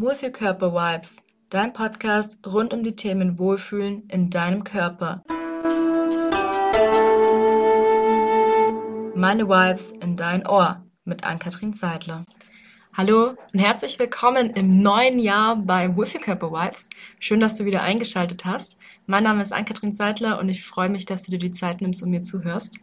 Wohlfühlkörper-Vibes, 0.00 1.18
dein 1.50 1.74
Podcast 1.74 2.38
rund 2.46 2.72
um 2.72 2.82
die 2.82 2.96
Themen 2.96 3.38
Wohlfühlen 3.38 4.08
in 4.08 4.30
deinem 4.30 4.64
Körper. 4.64 5.22
Meine 9.14 9.46
Vibes 9.46 9.92
in 10.00 10.16
dein 10.16 10.46
Ohr 10.46 10.82
mit 11.04 11.24
Ann-Kathrin 11.24 11.74
Seidler. 11.74 12.24
Hallo 12.94 13.34
und 13.52 13.58
herzlich 13.58 13.98
willkommen 13.98 14.48
im 14.48 14.80
neuen 14.80 15.18
Jahr 15.18 15.56
bei 15.56 15.94
Wohlfühlkörper 15.94 16.50
Vibes. 16.50 16.88
Schön, 17.18 17.40
dass 17.40 17.56
du 17.56 17.66
wieder 17.66 17.82
eingeschaltet 17.82 18.46
hast. 18.46 18.78
Mein 19.04 19.24
Name 19.24 19.42
ist 19.42 19.52
Ann-Kathrin 19.52 19.92
Seidler 19.92 20.40
und 20.40 20.48
ich 20.48 20.64
freue 20.64 20.88
mich, 20.88 21.04
dass 21.04 21.24
du 21.24 21.30
dir 21.30 21.38
die 21.38 21.52
Zeit 21.52 21.82
nimmst 21.82 22.02
und 22.02 22.08
mir 22.08 22.22
zuhörst. 22.22 22.78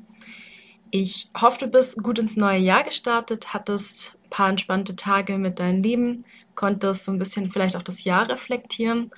Ich 0.92 1.32
hoffe, 1.36 1.58
du 1.62 1.68
bist 1.68 2.04
gut 2.04 2.20
ins 2.20 2.38
neue 2.38 2.60
Jahr 2.60 2.84
gestartet, 2.84 3.56
hattest 3.56 4.16
ein 4.24 4.30
paar 4.30 4.50
entspannte 4.50 4.96
Tage 4.96 5.40
mit 5.40 5.58
deinen 5.60 5.82
Lieben, 5.82 6.24
konntest 6.58 7.06
so 7.06 7.14
ein 7.14 7.20
bisschen 7.20 7.50
vielleicht 7.50 7.78
auch 7.78 7.82
das 7.82 8.04
Jahr 8.04 8.28
reflektieren. 8.28 9.10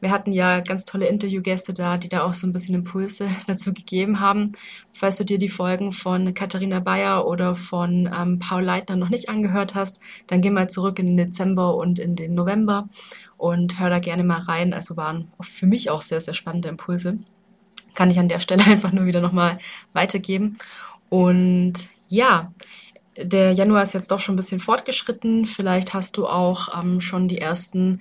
Wir 0.00 0.10
hatten 0.10 0.32
ja 0.32 0.60
ganz 0.60 0.84
tolle 0.84 1.06
Interviewgäste 1.06 1.72
da, 1.72 1.96
die 1.96 2.08
da 2.08 2.22
auch 2.24 2.34
so 2.34 2.46
ein 2.46 2.52
bisschen 2.52 2.74
Impulse 2.74 3.28
dazu 3.46 3.72
gegeben 3.72 4.18
haben. 4.20 4.52
Falls 4.92 5.16
du 5.16 5.24
dir 5.24 5.38
die 5.38 5.48
Folgen 5.48 5.92
von 5.92 6.34
Katharina 6.34 6.80
Bayer 6.80 7.26
oder 7.26 7.54
von 7.54 8.10
ähm, 8.14 8.38
Paul 8.38 8.62
Leitner 8.62 8.96
noch 8.96 9.08
nicht 9.08 9.28
angehört 9.28 9.74
hast, 9.74 10.00
dann 10.26 10.40
geh 10.40 10.50
mal 10.50 10.68
zurück 10.68 10.98
in 10.98 11.06
den 11.06 11.16
Dezember 11.16 11.76
und 11.76 11.98
in 11.98 12.16
den 12.16 12.34
November 12.34 12.88
und 13.36 13.78
hör 13.78 13.88
da 13.88 14.00
gerne 14.00 14.24
mal 14.24 14.40
rein. 14.40 14.74
Also 14.74 14.96
waren 14.96 15.30
für 15.40 15.66
mich 15.66 15.90
auch 15.90 16.02
sehr, 16.02 16.20
sehr 16.20 16.34
spannende 16.34 16.68
Impulse. 16.68 17.18
Kann 17.94 18.10
ich 18.10 18.18
an 18.18 18.28
der 18.28 18.40
Stelle 18.40 18.64
einfach 18.66 18.92
nur 18.92 19.06
wieder 19.06 19.20
nochmal 19.20 19.58
weitergeben. 19.92 20.58
Und 21.08 21.88
ja, 22.08 22.52
der 23.18 23.52
Januar 23.52 23.82
ist 23.82 23.94
jetzt 23.94 24.10
doch 24.10 24.20
schon 24.20 24.34
ein 24.34 24.36
bisschen 24.36 24.60
fortgeschritten. 24.60 25.46
Vielleicht 25.46 25.94
hast 25.94 26.16
du 26.16 26.26
auch 26.26 26.78
ähm, 26.78 27.00
schon 27.00 27.28
die 27.28 27.38
ersten 27.38 28.00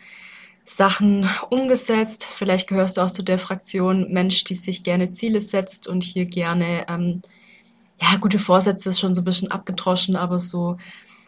Sachen 0.66 1.30
umgesetzt. 1.50 2.28
Vielleicht 2.30 2.68
gehörst 2.68 2.98
du 2.98 3.02
auch 3.02 3.12
zu 3.12 3.24
der 3.24 3.40
Fraktion 3.40 4.12
Mensch, 4.12 4.44
die 4.44 4.56
sich 4.56 4.84
gerne 4.84 5.12
Ziele 5.12 5.42
setzt 5.42 5.88
und 5.88 6.04
hier 6.04 6.26
gerne, 6.26 6.86
ähm, 6.90 7.22
ja, 8.02 8.18
gute 8.20 8.40
Vorsätze 8.40 8.90
ist 8.90 9.00
schon 9.00 9.16
so 9.16 9.22
ein 9.22 9.26
bisschen 9.26 9.52
abgedroschen, 9.52 10.16
aber 10.16 10.40
so 10.40 10.78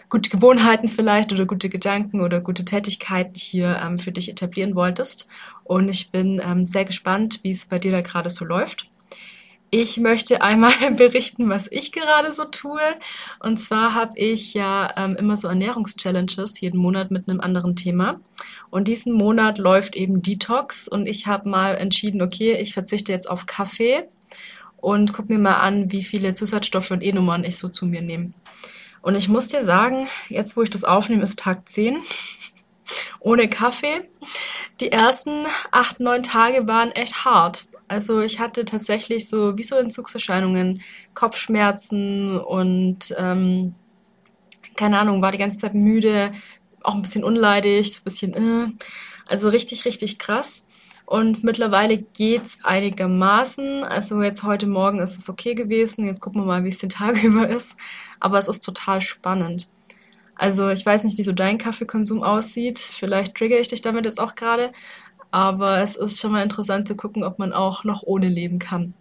gute 0.10 0.30
Gewohnheiten 0.30 0.88
vielleicht 0.88 1.32
oder 1.32 1.46
gute 1.46 1.70
Gedanken 1.70 2.22
oder 2.22 2.42
gute 2.42 2.66
Tätigkeiten 2.66 3.36
hier 3.36 3.80
ähm, 3.84 4.00
für 4.00 4.12
dich 4.12 4.30
etablieren 4.30 4.76
wolltest. 4.76 5.28
Und 5.64 5.90
ich 5.90 6.12
bin 6.12 6.42
ähm, 6.44 6.66
sehr 6.66 6.86
gespannt, 6.86 7.40
wie 7.44 7.52
es 7.52 7.66
bei 7.66 7.80
dir 7.80 7.92
da 7.92 8.02
gerade 8.02 8.30
so 8.30 8.46
läuft. 8.46 8.90
Ich 9.70 9.98
möchte 9.98 10.42
einmal 10.42 10.72
berichten, 10.92 11.50
was 11.50 11.68
ich 11.70 11.92
gerade 11.92 12.32
so 12.32 12.46
tue. 12.46 12.80
Und 13.40 13.58
zwar 13.58 13.94
habe 13.94 14.18
ich 14.18 14.54
ja 14.54 14.94
ähm, 14.96 15.16
immer 15.18 15.36
so 15.36 15.50
Ernährungschallenges 15.50 16.62
jeden 16.62 16.80
Monat 16.80 17.12
mit 17.12 17.28
einem 17.28 17.42
anderen 17.42 17.76
Thema. 17.76 18.22
Und 18.70 18.88
diesen 18.88 19.14
Monat 19.14 19.58
läuft 19.58 19.96
eben 19.96 20.22
Detox 20.22 20.88
und 20.88 21.06
ich 21.08 21.28
habe 21.28 21.50
mal 21.50 21.76
entschieden, 21.76 22.22
okay, 22.22 22.54
ich 22.54 22.74
verzichte 22.74 23.12
jetzt 23.12 23.30
auf 23.30 23.46
Kaffee 23.46 24.08
und 24.78 25.12
guck 25.12 25.28
mir 25.28 25.40
mal 25.40 25.56
an, 25.56 25.92
wie 25.92 26.04
viele 26.04 26.34
Zusatzstoffe 26.34 26.92
und 26.92 27.04
E-Nummern 27.04 27.44
ich 27.44 27.58
so 27.58 27.68
zu 27.68 27.86
mir 27.86 28.02
nehme. 28.02 28.32
Und 29.02 29.16
ich 29.16 29.28
muss 29.28 29.48
dir 29.48 29.64
sagen, 29.64 30.08
jetzt 30.30 30.56
wo 30.56 30.62
ich 30.62 30.70
das 30.70 30.86
aufnehme, 30.86 31.24
ist 31.24 31.40
Tag 31.40 31.68
10 31.68 31.98
ohne 33.20 33.50
Kaffee. 33.50 34.10
Die 34.80 34.92
ersten 34.94 35.46
acht, 35.72 36.00
neun 36.00 36.24
Tage 36.24 36.68
waren 36.70 36.92
echt 36.92 37.26
hart. 37.26 37.66
Also 37.88 38.22
ich 38.22 38.40
hatte 38.40 38.66
tatsächlich 38.66 39.30
so 39.30 39.58
wie 39.58 39.64
so 39.64 39.76
Entzugserscheinungen, 39.76 40.82
Kopfschmerzen 41.14 42.38
und 42.38 43.16
ähm, 43.18 43.76
keine 44.76 45.00
Ahnung, 45.00 45.22
war 45.22 45.32
die 45.32 45.38
ganze 45.38 45.58
Zeit 45.58 45.74
müde, 45.74 46.32
auch 46.84 46.96
ein 46.96 47.02
bisschen 47.02 47.24
unleidig, 47.24 47.94
so 47.94 48.00
ein 48.00 48.04
bisschen, 48.04 48.34
äh, 48.34 48.68
also 49.30 49.50
richtig, 49.50 49.86
richtig 49.86 50.20
krass. 50.20 50.64
Und 51.06 51.42
mittlerweile 51.42 51.98
geht's 51.98 52.58
einigermaßen. 52.64 53.86
Also 53.86 54.22
jetzt 54.22 54.44
heute 54.44 54.68
Morgen 54.68 55.00
ist 55.00 55.18
es 55.18 55.30
okay 55.30 55.56
gewesen. 55.56 56.06
Jetzt 56.06 56.20
gucken 56.20 56.42
wir 56.42 56.46
mal, 56.46 56.66
wie 56.66 56.70
es 56.70 56.80
den 56.80 56.90
Tag 56.90 57.24
über 57.24 57.48
ist. 57.48 57.78
Aber 58.20 58.38
es 58.40 58.50
ist 58.50 58.64
total 58.64 59.02
spannend. 59.02 59.70
Also 60.36 60.70
ich 60.70 60.86
weiß 60.86 61.04
nicht, 61.04 61.18
wie 61.18 61.24
so 61.24 61.32
dein 61.32 61.58
Kaffeekonsum 61.58 62.24
aussieht. 62.24 62.78
Vielleicht 62.80 63.36
trigger 63.36 63.58
ich 63.58 63.70
dich 63.70 63.82
damit 63.82 64.06
jetzt 64.06 64.20
auch 64.20 64.36
gerade. 64.36 64.74
Aber 65.32 65.82
es 65.82 65.96
ist 65.96 66.20
schon 66.20 66.32
mal 66.32 66.44
interessant 66.44 66.88
zu 66.88 66.96
gucken, 66.96 67.24
ob 67.24 67.40
man 67.40 67.54
auch 67.54 67.84
noch 67.84 68.04
ohne 68.04 68.28
leben 68.28 68.60
kann. 68.60 68.94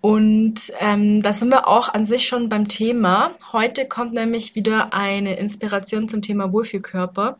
Und 0.00 0.72
ähm, 0.78 1.22
da 1.22 1.34
sind 1.34 1.50
wir 1.50 1.68
auch 1.68 1.92
an 1.92 2.06
sich 2.06 2.26
schon 2.26 2.48
beim 2.48 2.68
Thema. 2.68 3.32
Heute 3.52 3.86
kommt 3.86 4.14
nämlich 4.14 4.54
wieder 4.54 4.94
eine 4.94 5.34
Inspiration 5.36 6.08
zum 6.08 6.22
Thema 6.22 6.52
Wohlfühlkörper. 6.52 7.36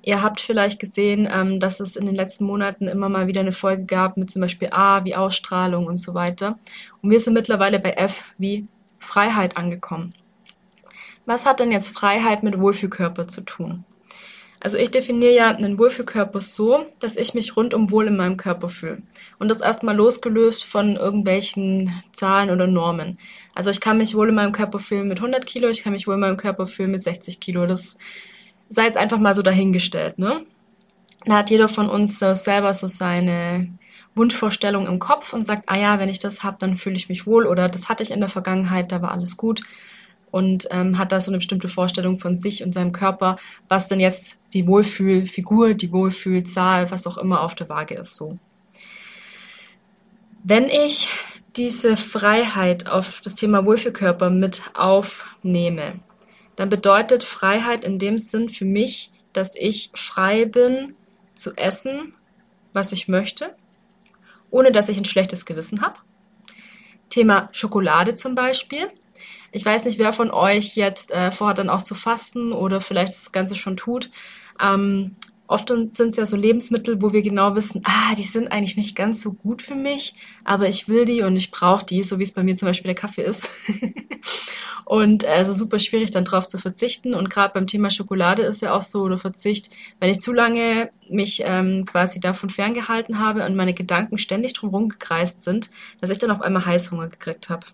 Ihr 0.00 0.22
habt 0.22 0.40
vielleicht 0.40 0.78
gesehen, 0.78 1.28
ähm, 1.30 1.58
dass 1.58 1.80
es 1.80 1.96
in 1.96 2.06
den 2.06 2.14
letzten 2.14 2.44
Monaten 2.44 2.86
immer 2.86 3.08
mal 3.08 3.26
wieder 3.26 3.40
eine 3.40 3.52
Folge 3.52 3.84
gab 3.84 4.16
mit 4.16 4.30
zum 4.30 4.42
Beispiel 4.42 4.68
A 4.70 5.04
wie 5.04 5.16
Ausstrahlung 5.16 5.86
und 5.86 5.96
so 5.96 6.14
weiter. 6.14 6.58
Und 7.02 7.10
wir 7.10 7.18
sind 7.18 7.34
mittlerweile 7.34 7.80
bei 7.80 7.90
F 7.92 8.22
wie 8.38 8.68
Freiheit 9.00 9.56
angekommen. 9.56 10.12
Was 11.26 11.46
hat 11.46 11.58
denn 11.58 11.72
jetzt 11.72 11.88
Freiheit 11.88 12.42
mit 12.42 12.60
Wohlfühlkörper 12.60 13.26
zu 13.26 13.40
tun? 13.40 13.84
Also 14.64 14.78
ich 14.78 14.90
definiere 14.90 15.34
ja 15.34 15.50
einen 15.50 15.78
Wohlfühlkörper 15.78 16.40
so, 16.40 16.86
dass 16.98 17.16
ich 17.16 17.34
mich 17.34 17.54
rundum 17.54 17.90
wohl 17.90 18.06
in 18.06 18.16
meinem 18.16 18.38
Körper 18.38 18.70
fühle. 18.70 19.02
Und 19.38 19.48
das 19.48 19.60
erstmal 19.60 19.94
losgelöst 19.94 20.64
von 20.64 20.96
irgendwelchen 20.96 21.92
Zahlen 22.12 22.48
oder 22.48 22.66
Normen. 22.66 23.18
Also 23.54 23.68
ich 23.68 23.80
kann 23.80 23.98
mich 23.98 24.14
wohl 24.14 24.30
in 24.30 24.34
meinem 24.34 24.52
Körper 24.52 24.78
fühlen 24.78 25.06
mit 25.06 25.18
100 25.18 25.44
Kilo, 25.44 25.68
ich 25.68 25.82
kann 25.82 25.92
mich 25.92 26.06
wohl 26.06 26.14
in 26.14 26.20
meinem 26.20 26.38
Körper 26.38 26.66
fühlen 26.66 26.92
mit 26.92 27.02
60 27.02 27.40
Kilo. 27.40 27.66
Das 27.66 27.98
sei 28.70 28.86
jetzt 28.86 28.96
einfach 28.96 29.18
mal 29.18 29.34
so 29.34 29.42
dahingestellt, 29.42 30.18
ne? 30.18 30.46
Da 31.26 31.36
hat 31.36 31.50
jeder 31.50 31.68
von 31.68 31.90
uns 31.90 32.18
so 32.18 32.34
selber 32.34 32.72
so 32.72 32.86
seine 32.86 33.68
Wunschvorstellung 34.14 34.86
im 34.86 34.98
Kopf 34.98 35.34
und 35.34 35.42
sagt, 35.42 35.64
ah 35.66 35.76
ja, 35.76 35.98
wenn 35.98 36.08
ich 36.08 36.20
das 36.20 36.42
habe, 36.42 36.56
dann 36.58 36.78
fühle 36.78 36.96
ich 36.96 37.10
mich 37.10 37.26
wohl 37.26 37.46
oder 37.46 37.68
das 37.68 37.90
hatte 37.90 38.02
ich 38.02 38.10
in 38.10 38.20
der 38.20 38.30
Vergangenheit, 38.30 38.92
da 38.92 39.02
war 39.02 39.10
alles 39.10 39.36
gut 39.36 39.60
und 40.34 40.66
ähm, 40.72 40.98
hat 40.98 41.12
da 41.12 41.20
so 41.20 41.30
eine 41.30 41.38
bestimmte 41.38 41.68
Vorstellung 41.68 42.18
von 42.18 42.36
sich 42.36 42.64
und 42.64 42.74
seinem 42.74 42.90
Körper, 42.90 43.36
was 43.68 43.86
denn 43.86 44.00
jetzt 44.00 44.36
die 44.52 44.66
Wohlfühlfigur, 44.66 45.74
die 45.74 45.92
Wohlfühlzahl, 45.92 46.90
was 46.90 47.06
auch 47.06 47.18
immer 47.18 47.42
auf 47.42 47.54
der 47.54 47.68
Waage 47.68 47.94
ist, 47.94 48.16
so. 48.16 48.36
Wenn 50.42 50.64
ich 50.64 51.08
diese 51.54 51.96
Freiheit 51.96 52.88
auf 52.88 53.20
das 53.20 53.36
Thema 53.36 53.64
Wohlfühlkörper 53.64 54.28
mit 54.30 54.62
aufnehme, 54.74 56.00
dann 56.56 56.68
bedeutet 56.68 57.22
Freiheit 57.22 57.84
in 57.84 58.00
dem 58.00 58.18
Sinn 58.18 58.48
für 58.48 58.64
mich, 58.64 59.12
dass 59.32 59.54
ich 59.54 59.92
frei 59.94 60.46
bin 60.46 60.96
zu 61.36 61.54
essen, 61.54 62.12
was 62.72 62.90
ich 62.90 63.06
möchte, 63.06 63.54
ohne 64.50 64.72
dass 64.72 64.88
ich 64.88 64.98
ein 64.98 65.04
schlechtes 65.04 65.46
Gewissen 65.46 65.80
habe. 65.80 66.00
Thema 67.08 67.50
Schokolade 67.52 68.16
zum 68.16 68.34
Beispiel. 68.34 68.90
Ich 69.54 69.64
weiß 69.64 69.84
nicht, 69.84 70.00
wer 70.00 70.12
von 70.12 70.32
euch 70.32 70.74
jetzt 70.74 71.12
äh, 71.12 71.30
vorhat, 71.30 71.58
dann 71.58 71.70
auch 71.70 71.84
zu 71.84 71.94
fasten 71.94 72.52
oder 72.52 72.80
vielleicht 72.80 73.12
das 73.12 73.30
Ganze 73.30 73.54
schon 73.54 73.76
tut. 73.76 74.10
Ähm, 74.60 75.14
oft 75.46 75.68
sind 75.68 76.00
es 76.00 76.16
ja 76.16 76.26
so 76.26 76.36
Lebensmittel, 76.36 77.00
wo 77.00 77.12
wir 77.12 77.22
genau 77.22 77.54
wissen, 77.54 77.80
ah, 77.84 78.16
die 78.16 78.24
sind 78.24 78.50
eigentlich 78.50 78.76
nicht 78.76 78.96
ganz 78.96 79.20
so 79.20 79.32
gut 79.32 79.62
für 79.62 79.76
mich, 79.76 80.16
aber 80.42 80.68
ich 80.68 80.88
will 80.88 81.04
die 81.04 81.22
und 81.22 81.36
ich 81.36 81.52
brauche 81.52 81.86
die, 81.86 82.02
so 82.02 82.18
wie 82.18 82.24
es 82.24 82.32
bei 82.32 82.42
mir 82.42 82.56
zum 82.56 82.66
Beispiel 82.66 82.88
der 82.88 82.96
Kaffee 82.96 83.22
ist. 83.22 83.48
und 84.86 85.22
äh, 85.22 85.36
es 85.36 85.46
ist 85.46 85.58
super 85.58 85.78
schwierig, 85.78 86.10
dann 86.10 86.24
drauf 86.24 86.48
zu 86.48 86.58
verzichten. 86.58 87.14
Und 87.14 87.30
gerade 87.30 87.54
beim 87.54 87.68
Thema 87.68 87.90
Schokolade 87.90 88.42
ist 88.42 88.60
ja 88.60 88.74
auch 88.74 88.82
so, 88.82 89.02
oder 89.02 89.18
Verzicht, 89.18 89.70
wenn 90.00 90.10
ich 90.10 90.18
zu 90.18 90.32
lange 90.32 90.90
mich 91.08 91.42
ähm, 91.44 91.84
quasi 91.86 92.18
davon 92.18 92.50
ferngehalten 92.50 93.20
habe 93.20 93.46
und 93.46 93.54
meine 93.54 93.72
Gedanken 93.72 94.18
ständig 94.18 94.54
drumherum 94.54 94.88
gekreist 94.88 95.44
sind, 95.44 95.70
dass 96.00 96.10
ich 96.10 96.18
dann 96.18 96.32
auf 96.32 96.42
einmal 96.42 96.66
Heißhunger 96.66 97.06
gekriegt 97.06 97.50
habe. 97.50 97.66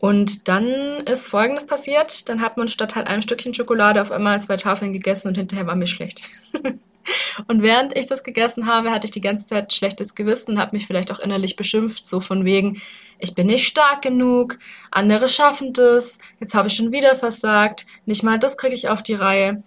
Und 0.00 0.48
dann 0.48 0.66
ist 1.04 1.28
Folgendes 1.28 1.66
passiert. 1.66 2.28
Dann 2.30 2.40
hat 2.40 2.56
man 2.56 2.68
statt 2.68 2.96
halt 2.96 3.06
einem 3.06 3.20
Stückchen 3.20 3.52
Schokolade 3.52 4.00
auf 4.00 4.10
einmal 4.10 4.40
zwei 4.40 4.56
Tafeln 4.56 4.92
gegessen 4.92 5.28
und 5.28 5.36
hinterher 5.36 5.66
war 5.66 5.76
mir 5.76 5.86
schlecht. 5.86 6.22
und 7.48 7.62
während 7.62 7.96
ich 7.96 8.06
das 8.06 8.22
gegessen 8.22 8.66
habe, 8.66 8.90
hatte 8.90 9.04
ich 9.04 9.10
die 9.10 9.20
ganze 9.20 9.44
Zeit 9.44 9.74
schlechtes 9.74 10.14
Gewissen, 10.14 10.58
habe 10.58 10.74
mich 10.74 10.86
vielleicht 10.86 11.12
auch 11.12 11.18
innerlich 11.18 11.54
beschimpft, 11.54 12.06
so 12.06 12.20
von 12.20 12.46
wegen, 12.46 12.80
ich 13.18 13.34
bin 13.34 13.48
nicht 13.48 13.66
stark 13.66 14.00
genug, 14.00 14.58
andere 14.90 15.28
schaffen 15.28 15.74
das, 15.74 16.16
jetzt 16.40 16.54
habe 16.54 16.68
ich 16.68 16.74
schon 16.74 16.92
wieder 16.92 17.14
versagt, 17.14 17.84
nicht 18.06 18.22
mal 18.22 18.38
das 18.38 18.56
kriege 18.56 18.74
ich 18.74 18.88
auf 18.88 19.02
die 19.02 19.14
Reihe. 19.14 19.62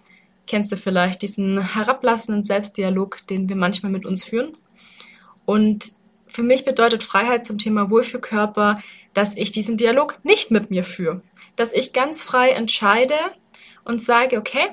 Kennst 0.48 0.72
du 0.72 0.76
vielleicht 0.76 1.22
diesen 1.22 1.74
herablassenden 1.74 2.42
Selbstdialog, 2.42 3.24
den 3.30 3.48
wir 3.48 3.56
manchmal 3.56 3.92
mit 3.92 4.04
uns 4.04 4.24
führen? 4.24 4.56
Und 5.44 5.92
für 6.26 6.42
mich 6.42 6.64
bedeutet 6.64 7.04
Freiheit 7.04 7.46
zum 7.46 7.58
Thema 7.58 7.88
Wohlfühlkörper, 7.88 8.74
dass 9.14 9.36
ich 9.36 9.50
diesen 9.50 9.76
Dialog 9.76 10.18
nicht 10.22 10.50
mit 10.50 10.70
mir 10.70 10.84
führe. 10.84 11.22
Dass 11.56 11.72
ich 11.72 11.92
ganz 11.92 12.22
frei 12.22 12.50
entscheide 12.50 13.14
und 13.84 14.02
sage, 14.02 14.38
okay, 14.38 14.70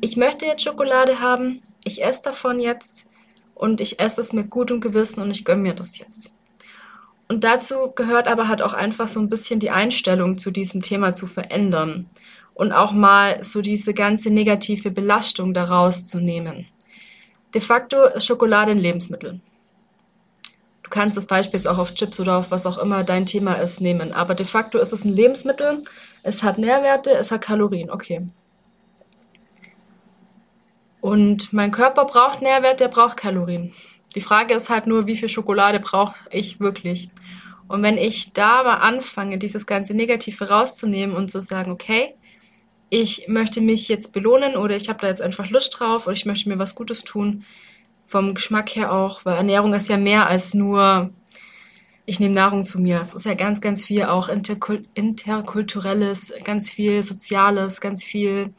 ich 0.00 0.16
möchte 0.16 0.46
jetzt 0.46 0.62
Schokolade 0.62 1.20
haben, 1.20 1.62
ich 1.84 2.04
esse 2.04 2.22
davon 2.22 2.60
jetzt 2.60 3.06
und 3.54 3.80
ich 3.80 4.00
esse 4.00 4.20
es 4.20 4.32
mit 4.32 4.50
gutem 4.50 4.80
Gewissen 4.80 5.22
und 5.22 5.30
ich 5.30 5.44
gönne 5.44 5.62
mir 5.62 5.74
das 5.74 5.98
jetzt. 5.98 6.30
Und 7.28 7.44
dazu 7.44 7.92
gehört 7.94 8.26
aber 8.28 8.48
halt 8.48 8.60
auch 8.60 8.72
einfach 8.72 9.08
so 9.08 9.20
ein 9.20 9.28
bisschen 9.28 9.60
die 9.60 9.70
Einstellung 9.70 10.38
zu 10.38 10.50
diesem 10.50 10.82
Thema 10.82 11.14
zu 11.14 11.26
verändern. 11.26 12.08
und 12.60 12.72
auch 12.72 12.92
mal 12.92 13.42
so 13.42 13.62
diese 13.62 13.94
ganze 13.94 14.28
negative 14.28 14.90
Belastung 14.90 15.54
daraus 15.54 16.06
zu 16.06 16.20
nehmen. 16.20 16.66
De 17.54 17.60
facto 17.62 18.04
ist 18.04 18.26
Schokolade 18.26 18.72
ein 18.72 18.78
Lebensmittel. 18.78 19.40
Du 20.90 20.98
kannst 20.98 21.16
das 21.16 21.26
Beispiel 21.26 21.64
auch 21.68 21.78
auf 21.78 21.94
Chips 21.94 22.18
oder 22.18 22.38
auf 22.38 22.50
was 22.50 22.66
auch 22.66 22.76
immer 22.76 23.04
dein 23.04 23.24
Thema 23.24 23.54
ist 23.54 23.80
nehmen, 23.80 24.12
aber 24.12 24.34
de 24.34 24.44
facto 24.44 24.76
ist 24.76 24.92
es 24.92 25.04
ein 25.04 25.14
Lebensmittel. 25.14 25.84
Es 26.24 26.42
hat 26.42 26.58
Nährwerte, 26.58 27.12
es 27.12 27.30
hat 27.30 27.42
Kalorien, 27.42 27.90
okay. 27.90 28.26
Und 31.00 31.52
mein 31.52 31.70
Körper 31.70 32.06
braucht 32.06 32.42
Nährwert, 32.42 32.80
der 32.80 32.88
braucht 32.88 33.16
Kalorien. 33.16 33.72
Die 34.16 34.20
Frage 34.20 34.54
ist 34.54 34.68
halt 34.68 34.88
nur, 34.88 35.06
wie 35.06 35.16
viel 35.16 35.28
Schokolade 35.28 35.78
brauche 35.78 36.16
ich 36.32 36.58
wirklich? 36.58 37.08
Und 37.68 37.84
wenn 37.84 37.96
ich 37.96 38.32
da 38.32 38.64
mal 38.64 38.78
anfange, 38.78 39.38
dieses 39.38 39.66
ganze 39.66 39.94
Negative 39.94 40.48
rauszunehmen 40.48 41.14
und 41.14 41.30
zu 41.30 41.40
sagen, 41.40 41.70
okay, 41.70 42.16
ich 42.88 43.28
möchte 43.28 43.60
mich 43.60 43.86
jetzt 43.86 44.12
belohnen 44.12 44.56
oder 44.56 44.74
ich 44.74 44.88
habe 44.88 44.98
da 45.02 45.06
jetzt 45.06 45.22
einfach 45.22 45.50
Lust 45.50 45.78
drauf 45.78 46.08
oder 46.08 46.14
ich 46.14 46.26
möchte 46.26 46.48
mir 46.48 46.58
was 46.58 46.74
Gutes 46.74 47.04
tun, 47.04 47.44
vom 48.10 48.34
Geschmack 48.34 48.70
her 48.70 48.92
auch, 48.92 49.24
weil 49.24 49.36
Ernährung 49.36 49.72
ist 49.72 49.88
ja 49.88 49.96
mehr 49.96 50.26
als 50.26 50.52
nur, 50.52 51.10
ich 52.06 52.18
nehme 52.18 52.34
Nahrung 52.34 52.64
zu 52.64 52.80
mir. 52.80 53.00
Es 53.00 53.14
ist 53.14 53.24
ja 53.24 53.34
ganz, 53.34 53.60
ganz 53.60 53.84
viel 53.84 54.06
auch 54.06 54.28
interkulturelles, 54.28 56.32
ganz 56.42 56.68
viel 56.68 57.04
Soziales, 57.04 57.80
ganz 57.80 58.02
viel 58.02 58.52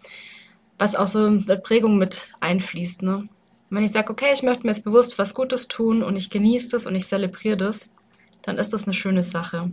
was 0.79 0.95
auch 0.95 1.07
so 1.07 1.29
mit 1.29 1.63
Prägung 1.63 1.97
mit 1.97 2.31
einfließt. 2.39 3.01
Ne? 3.03 3.27
wenn 3.71 3.83
ich 3.83 3.91
sage, 3.91 4.11
okay, 4.11 4.31
ich 4.33 4.43
möchte 4.43 4.63
mir 4.63 4.71
jetzt 4.71 4.83
bewusst 4.83 5.17
was 5.17 5.33
Gutes 5.33 5.67
tun 5.67 6.03
und 6.03 6.17
ich 6.17 6.29
genieße 6.29 6.69
das 6.69 6.85
und 6.85 6.93
ich 6.93 7.07
zelebriere 7.07 7.55
das, 7.55 7.89
dann 8.41 8.57
ist 8.57 8.73
das 8.73 8.83
eine 8.83 8.93
schöne 8.93 9.23
Sache. 9.23 9.71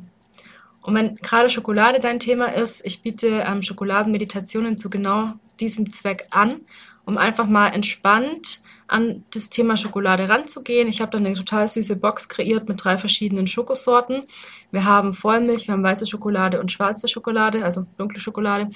Und 0.82 0.94
wenn 0.94 1.16
gerade 1.16 1.50
Schokolade 1.50 1.98
dein 1.98 2.20
Thema 2.20 2.54
ist, 2.54 2.86
ich 2.86 3.02
biete 3.02 3.44
ähm, 3.44 3.62
Schokoladenmeditationen 3.62 4.78
zu 4.78 4.88
genau 4.88 5.32
diesem 5.58 5.90
Zweck 5.90 6.28
an, 6.30 6.60
um 7.04 7.18
einfach 7.18 7.48
mal 7.48 7.68
entspannt 7.68 8.60
an 8.88 9.24
das 9.30 9.48
Thema 9.50 9.76
Schokolade 9.76 10.28
ranzugehen. 10.28 10.88
Ich 10.88 11.00
habe 11.00 11.12
dann 11.12 11.24
eine 11.24 11.34
total 11.34 11.68
süße 11.68 11.96
Box 11.96 12.28
kreiert 12.28 12.68
mit 12.68 12.82
drei 12.82 12.98
verschiedenen 12.98 13.46
Schokosorten. 13.46 14.24
Wir 14.72 14.84
haben 14.84 15.14
Vollmilch, 15.14 15.68
wir 15.68 15.74
haben 15.74 15.84
weiße 15.84 16.06
Schokolade 16.06 16.58
und 16.58 16.72
schwarze 16.72 17.06
Schokolade, 17.06 17.64
also 17.64 17.86
dunkle 17.98 18.18
Schokolade 18.18 18.68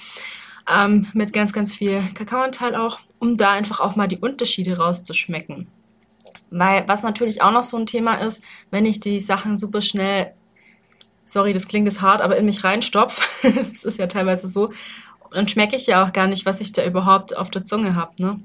ähm, 0.71 1.07
mit 1.13 1.33
ganz, 1.33 1.53
ganz 1.53 1.75
viel 1.75 2.01
Kakaoanteil 2.13 2.75
auch, 2.75 2.99
um 3.19 3.37
da 3.37 3.51
einfach 3.51 3.79
auch 3.79 3.95
mal 3.95 4.07
die 4.07 4.19
Unterschiede 4.19 4.77
rauszuschmecken. 4.77 5.67
Weil 6.51 6.87
was 6.87 7.03
natürlich 7.03 7.41
auch 7.41 7.51
noch 7.51 7.63
so 7.63 7.77
ein 7.77 7.85
Thema 7.85 8.15
ist, 8.15 8.43
wenn 8.69 8.85
ich 8.85 8.99
die 8.99 9.19
Sachen 9.19 9.57
super 9.57 9.81
schnell, 9.81 10.33
sorry, 11.25 11.53
das 11.53 11.67
klingt 11.67 11.87
jetzt 11.87 12.01
hart, 12.01 12.21
aber 12.21 12.37
in 12.37 12.45
mich 12.45 12.63
reinstopf, 12.63 13.41
das 13.71 13.83
ist 13.83 13.97
ja 13.97 14.07
teilweise 14.07 14.47
so, 14.47 14.71
dann 15.31 15.47
schmecke 15.47 15.75
ich 15.75 15.87
ja 15.87 16.05
auch 16.05 16.13
gar 16.13 16.27
nicht, 16.27 16.45
was 16.45 16.61
ich 16.61 16.71
da 16.71 16.85
überhaupt 16.85 17.35
auf 17.35 17.49
der 17.49 17.65
Zunge 17.65 17.95
habe. 17.95 18.21
Ne? 18.21 18.39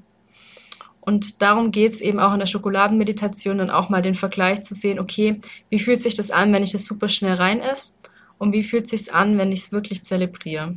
Und 1.09 1.41
darum 1.41 1.71
geht's 1.71 2.01
eben 2.01 2.19
auch 2.19 2.33
in 2.33 2.39
der 2.39 2.45
Schokoladenmeditation 2.45 3.57
dann 3.57 3.71
auch 3.71 3.89
mal 3.89 4.03
den 4.03 4.13
Vergleich 4.13 4.61
zu 4.61 4.75
sehen, 4.75 4.99
okay, 4.99 5.41
wie 5.71 5.79
fühlt 5.79 6.03
sich 6.03 6.13
das 6.13 6.29
an, 6.29 6.53
wenn 6.53 6.61
ich 6.61 6.71
das 6.71 6.85
super 6.85 7.09
schnell 7.09 7.33
rein 7.33 7.61
esse 7.61 7.93
und 8.37 8.53
wie 8.53 8.61
fühlt 8.61 8.87
sich's 8.87 9.09
an, 9.09 9.39
wenn 9.39 9.51
ich 9.51 9.61
es 9.61 9.71
wirklich 9.71 10.03
zelebriere. 10.03 10.75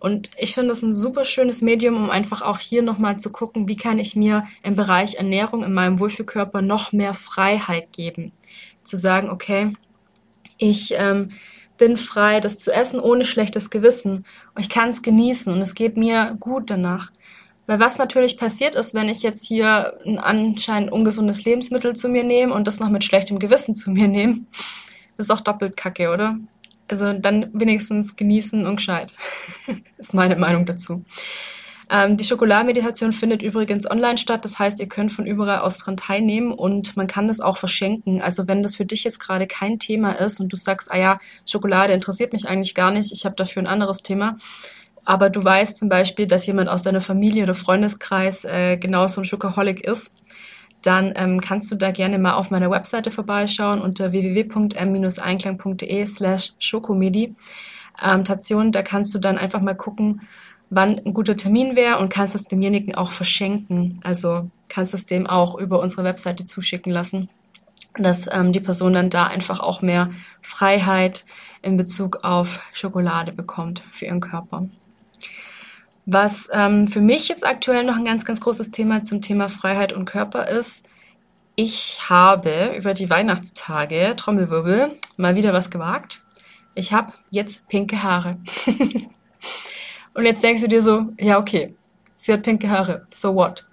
Und 0.00 0.30
ich 0.36 0.54
finde 0.54 0.72
es 0.72 0.82
ein 0.82 0.92
super 0.92 1.24
schönes 1.24 1.62
Medium, 1.62 1.94
um 1.94 2.10
einfach 2.10 2.42
auch 2.42 2.58
hier 2.58 2.82
nochmal 2.82 3.20
zu 3.20 3.30
gucken, 3.30 3.68
wie 3.68 3.76
kann 3.76 4.00
ich 4.00 4.16
mir 4.16 4.44
im 4.64 4.74
Bereich 4.74 5.14
Ernährung 5.14 5.62
in 5.62 5.72
meinem 5.72 6.00
Wohlfühlkörper 6.00 6.60
noch 6.60 6.90
mehr 6.90 7.14
Freiheit 7.14 7.92
geben. 7.92 8.32
Zu 8.82 8.96
sagen, 8.96 9.30
okay, 9.30 9.74
ich 10.58 10.92
ähm, 10.96 11.30
bin 11.78 11.96
frei, 11.96 12.40
das 12.40 12.58
zu 12.58 12.72
essen 12.72 12.98
ohne 12.98 13.24
schlechtes 13.24 13.70
Gewissen. 13.70 14.24
Ich 14.58 14.68
kann 14.68 14.90
es 14.90 15.02
genießen 15.02 15.52
und 15.52 15.60
es 15.60 15.74
geht 15.74 15.96
mir 15.96 16.36
gut 16.40 16.68
danach. 16.68 17.12
Weil 17.66 17.78
was 17.78 17.98
natürlich 17.98 18.36
passiert 18.36 18.74
ist, 18.74 18.92
wenn 18.92 19.08
ich 19.08 19.22
jetzt 19.22 19.46
hier 19.46 19.94
ein 20.04 20.18
anscheinend 20.18 20.90
ungesundes 20.90 21.44
Lebensmittel 21.44 21.94
zu 21.94 22.08
mir 22.08 22.24
nehme 22.24 22.52
und 22.52 22.66
das 22.66 22.80
noch 22.80 22.88
mit 22.88 23.04
schlechtem 23.04 23.38
Gewissen 23.38 23.74
zu 23.74 23.90
mir 23.90 24.08
nehme, 24.08 24.40
ist 25.16 25.30
auch 25.30 25.40
doppelt 25.40 25.76
kacke, 25.76 26.10
oder? 26.10 26.38
Also 26.88 27.12
dann 27.12 27.48
wenigstens 27.52 28.16
genießen 28.16 28.66
und 28.66 28.76
gescheit. 28.76 29.12
ist 29.96 30.14
meine 30.14 30.36
Meinung 30.36 30.66
dazu. 30.66 31.04
Ähm, 31.88 32.16
die 32.16 32.24
Schokoladenmeditation 32.24 33.12
findet 33.12 33.42
übrigens 33.42 33.90
online 33.90 34.18
statt. 34.18 34.44
Das 34.44 34.58
heißt, 34.58 34.80
ihr 34.80 34.88
könnt 34.88 35.12
von 35.12 35.26
überall 35.26 35.60
aus 35.60 35.78
dran 35.78 35.96
teilnehmen 35.96 36.52
und 36.52 36.96
man 36.96 37.06
kann 37.06 37.28
das 37.28 37.40
auch 37.40 37.58
verschenken. 37.58 38.22
Also 38.22 38.48
wenn 38.48 38.62
das 38.62 38.76
für 38.76 38.86
dich 38.86 39.04
jetzt 39.04 39.20
gerade 39.20 39.46
kein 39.46 39.78
Thema 39.78 40.12
ist 40.12 40.40
und 40.40 40.52
du 40.52 40.56
sagst, 40.56 40.90
ah 40.90 40.98
ja, 40.98 41.18
Schokolade 41.46 41.92
interessiert 41.92 42.32
mich 42.32 42.48
eigentlich 42.48 42.74
gar 42.74 42.90
nicht, 42.90 43.12
ich 43.12 43.24
habe 43.24 43.36
dafür 43.36 43.62
ein 43.62 43.66
anderes 43.66 44.02
Thema. 44.02 44.36
Aber 45.04 45.30
du 45.30 45.42
weißt 45.42 45.76
zum 45.76 45.88
Beispiel, 45.88 46.26
dass 46.26 46.46
jemand 46.46 46.68
aus 46.68 46.82
deiner 46.82 47.00
Familie 47.00 47.42
oder 47.44 47.54
Freundeskreis 47.54 48.44
äh, 48.44 48.76
genau 48.76 49.08
so 49.08 49.20
ein 49.20 49.24
Schokoholic 49.24 49.84
ist, 49.84 50.12
dann 50.82 51.12
ähm, 51.16 51.40
kannst 51.40 51.70
du 51.70 51.76
da 51.76 51.90
gerne 51.90 52.18
mal 52.18 52.34
auf 52.34 52.50
meiner 52.50 52.70
Webseite 52.70 53.10
vorbeischauen 53.10 53.80
unter 53.80 54.12
www.m-einklang.de 54.12 56.06
slash 56.06 56.52
schokomedi. 56.58 57.34
Ähm, 58.02 58.24
Tation, 58.24 58.72
da 58.72 58.82
kannst 58.82 59.14
du 59.14 59.18
dann 59.18 59.38
einfach 59.38 59.60
mal 59.60 59.74
gucken, 59.74 60.22
wann 60.70 60.98
ein 60.98 61.14
guter 61.14 61.36
Termin 61.36 61.76
wäre 61.76 61.98
und 61.98 62.08
kannst 62.08 62.34
es 62.34 62.44
demjenigen 62.44 62.94
auch 62.94 63.12
verschenken. 63.12 64.00
Also 64.02 64.50
kannst 64.68 64.94
es 64.94 65.06
dem 65.06 65.26
auch 65.26 65.56
über 65.56 65.80
unsere 65.80 66.04
Webseite 66.04 66.44
zuschicken 66.44 66.92
lassen, 66.92 67.28
dass 67.96 68.26
ähm, 68.32 68.52
die 68.52 68.60
Person 68.60 68.94
dann 68.94 69.10
da 69.10 69.26
einfach 69.26 69.60
auch 69.60 69.82
mehr 69.82 70.10
Freiheit 70.40 71.24
in 71.60 71.76
Bezug 71.76 72.24
auf 72.24 72.60
Schokolade 72.72 73.32
bekommt 73.32 73.82
für 73.92 74.06
ihren 74.06 74.20
Körper. 74.20 74.66
Was 76.04 76.48
ähm, 76.52 76.88
für 76.88 77.00
mich 77.00 77.28
jetzt 77.28 77.46
aktuell 77.46 77.84
noch 77.84 77.96
ein 77.96 78.04
ganz, 78.04 78.24
ganz 78.24 78.40
großes 78.40 78.70
Thema 78.70 79.04
zum 79.04 79.20
Thema 79.20 79.48
Freiheit 79.48 79.92
und 79.92 80.04
Körper 80.04 80.48
ist, 80.48 80.84
ich 81.54 82.00
habe 82.08 82.74
über 82.76 82.94
die 82.94 83.10
Weihnachtstage, 83.10 84.14
Trommelwirbel, 84.16 84.96
mal 85.16 85.36
wieder 85.36 85.52
was 85.52 85.70
gewagt. 85.70 86.22
Ich 86.74 86.92
habe 86.92 87.12
jetzt 87.30 87.68
pinke 87.68 88.02
Haare. 88.02 88.38
und 90.14 90.24
jetzt 90.24 90.42
denkst 90.42 90.62
du 90.62 90.68
dir 90.68 90.82
so, 90.82 91.08
ja 91.20 91.38
okay, 91.38 91.74
sie 92.16 92.32
hat 92.32 92.42
pinke 92.42 92.70
Haare, 92.70 93.06
so 93.10 93.34
what? 93.34 93.66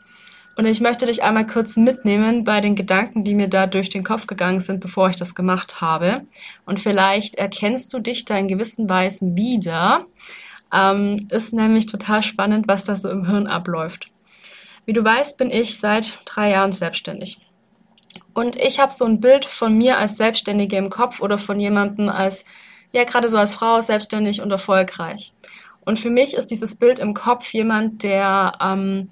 Und 0.57 0.65
ich 0.65 0.81
möchte 0.81 1.05
dich 1.05 1.23
einmal 1.23 1.45
kurz 1.45 1.77
mitnehmen 1.77 2.43
bei 2.43 2.59
den 2.59 2.75
Gedanken, 2.75 3.23
die 3.23 3.33
mir 3.33 3.47
da 3.47 3.65
durch 3.65 3.89
den 3.89 4.03
Kopf 4.03 4.27
gegangen 4.27 4.59
sind, 4.59 4.81
bevor 4.81 5.09
ich 5.09 5.15
das 5.15 5.33
gemacht 5.33 5.79
habe. 5.79 6.25
Und 6.65 6.81
vielleicht 6.81 7.35
erkennst 7.35 7.93
du 7.93 7.99
dich 7.99 8.25
da 8.25 8.37
in 8.37 8.47
gewissen 8.47 8.89
Weisen 8.89 9.37
wieder, 9.37 10.03
ähm, 10.73 11.27
ist 11.29 11.53
nämlich 11.53 11.85
total 11.85 12.23
spannend, 12.23 12.67
was 12.67 12.83
da 12.83 12.95
so 12.95 13.09
im 13.09 13.25
Hirn 13.25 13.47
abläuft. 13.47 14.09
Wie 14.85 14.93
du 14.93 15.03
weißt, 15.03 15.37
bin 15.37 15.51
ich 15.51 15.77
seit 15.77 16.19
drei 16.25 16.51
Jahren 16.51 16.71
selbstständig. 16.71 17.39
Und 18.33 18.55
ich 18.55 18.79
habe 18.79 18.93
so 18.93 19.05
ein 19.05 19.19
Bild 19.19 19.45
von 19.45 19.77
mir 19.77 19.97
als 19.97 20.17
Selbstständige 20.17 20.77
im 20.77 20.89
Kopf 20.89 21.19
oder 21.21 21.37
von 21.37 21.59
jemandem 21.59 22.09
als, 22.09 22.45
ja, 22.91 23.03
gerade 23.03 23.29
so 23.29 23.37
als 23.37 23.53
Frau 23.53 23.81
selbstständig 23.81 24.41
und 24.41 24.51
erfolgreich. 24.51 25.33
Und 25.85 25.99
für 25.99 26.09
mich 26.09 26.33
ist 26.33 26.51
dieses 26.51 26.75
Bild 26.75 26.99
im 26.99 27.13
Kopf 27.13 27.51
jemand, 27.53 28.03
der 28.03 28.53
ähm, 28.61 29.09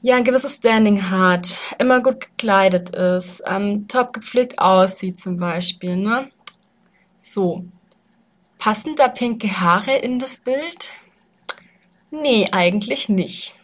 ja 0.00 0.16
ein 0.16 0.24
gewisses 0.24 0.56
Standing 0.56 1.10
hat, 1.10 1.60
immer 1.78 2.02
gut 2.02 2.20
gekleidet 2.20 2.90
ist, 2.90 3.42
ähm, 3.46 3.88
top 3.88 4.12
gepflegt 4.12 4.58
aussieht 4.58 5.18
zum 5.18 5.38
Beispiel. 5.38 5.96
Ne? 5.96 6.30
So, 7.16 7.64
Passen 8.58 8.96
da 8.96 9.08
pinke 9.08 9.60
Haare 9.60 9.96
in 9.96 10.18
das 10.18 10.36
Bild? 10.36 10.90
Nee, 12.10 12.46
eigentlich 12.52 13.08
nicht. 13.08 13.54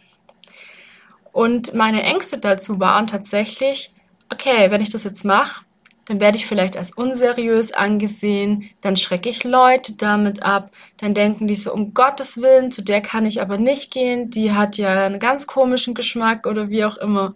Und 1.31 1.73
meine 1.73 2.03
Ängste 2.03 2.37
dazu 2.37 2.79
waren 2.79 3.07
tatsächlich, 3.07 3.93
okay, 4.31 4.71
wenn 4.71 4.81
ich 4.81 4.89
das 4.89 5.03
jetzt 5.03 5.25
mache, 5.25 5.65
dann 6.05 6.21
werde 6.21 6.37
ich 6.37 6.45
vielleicht 6.45 6.77
als 6.77 6.91
unseriös 6.91 7.71
angesehen, 7.71 8.69
dann 8.81 8.95
schrecke 8.95 9.27
ich 9.29 9.43
Leute 9.43 9.93
damit 9.93 10.43
ab, 10.43 10.71
dann 10.97 11.13
denken 11.13 11.47
die 11.47 11.55
so, 11.55 11.73
um 11.73 11.93
Gottes 11.93 12.37
Willen, 12.37 12.71
zu 12.71 12.83
der 12.83 13.01
kann 13.01 13.25
ich 13.25 13.41
aber 13.41 13.57
nicht 13.57 13.91
gehen, 13.91 14.29
die 14.29 14.53
hat 14.53 14.77
ja 14.77 15.05
einen 15.05 15.19
ganz 15.19 15.47
komischen 15.47 15.95
Geschmack 15.95 16.45
oder 16.45 16.69
wie 16.69 16.85
auch 16.85 16.97
immer 16.97 17.35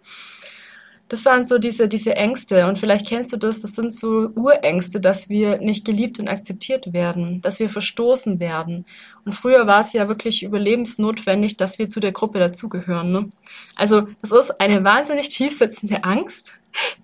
das 1.09 1.25
waren 1.25 1.43
so 1.43 1.57
diese, 1.57 1.87
diese 1.87 2.15
Ängste. 2.15 2.67
Und 2.67 2.77
vielleicht 2.77 3.07
kennst 3.07 3.33
du 3.33 3.37
das, 3.37 3.61
das 3.61 3.75
sind 3.75 3.93
so 3.93 4.29
Urängste, 4.35 5.01
dass 5.01 5.27
wir 5.27 5.57
nicht 5.57 5.83
geliebt 5.83 6.19
und 6.19 6.29
akzeptiert 6.29 6.93
werden, 6.93 7.41
dass 7.41 7.59
wir 7.59 7.69
verstoßen 7.69 8.39
werden. 8.39 8.85
Und 9.25 9.33
früher 9.33 9.65
war 9.65 9.81
es 9.81 9.91
ja 9.91 10.07
wirklich 10.07 10.43
überlebensnotwendig, 10.43 11.57
dass 11.57 11.79
wir 11.79 11.89
zu 11.89 11.99
der 11.99 12.11
Gruppe 12.11 12.37
dazugehören. 12.37 13.11
Ne? 13.11 13.29
Also 13.75 14.07
das 14.21 14.31
ist 14.31 14.61
eine 14.61 14.83
wahnsinnig 14.83 15.29
tiefsitzende 15.29 16.03
Angst, 16.03 16.53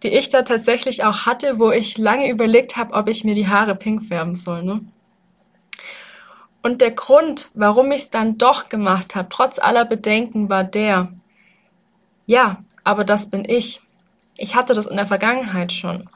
die 0.04 0.10
ich 0.10 0.30
da 0.30 0.44
tatsächlich 0.44 1.04
auch 1.04 1.26
hatte, 1.26 1.58
wo 1.58 1.72
ich 1.72 1.98
lange 1.98 2.30
überlegt 2.30 2.78
habe, 2.78 2.94
ob 2.94 3.10
ich 3.10 3.24
mir 3.24 3.34
die 3.34 3.48
Haare 3.48 3.76
pink 3.76 4.04
färben 4.04 4.36
soll. 4.36 4.62
Ne? 4.62 4.82
Und 6.62 6.82
der 6.82 6.92
Grund, 6.92 7.50
warum 7.56 7.92
ich 7.92 8.04
es 8.04 8.10
dann 8.12 8.38
doch 8.38 8.70
gemacht 8.70 9.16
habe, 9.16 9.30
trotz 9.32 9.58
aller 9.58 9.86
Bedenken, 9.86 10.48
war 10.48 10.64
der, 10.64 11.12
ja, 12.28 12.64
aber 12.84 13.04
das 13.04 13.32
bin 13.32 13.46
ich. 13.46 13.82
Ich 14.38 14.56
hatte 14.56 14.74
das 14.74 14.86
in 14.86 14.98
der 14.98 15.08
Vergangenheit 15.08 15.72
schon. 15.72 16.10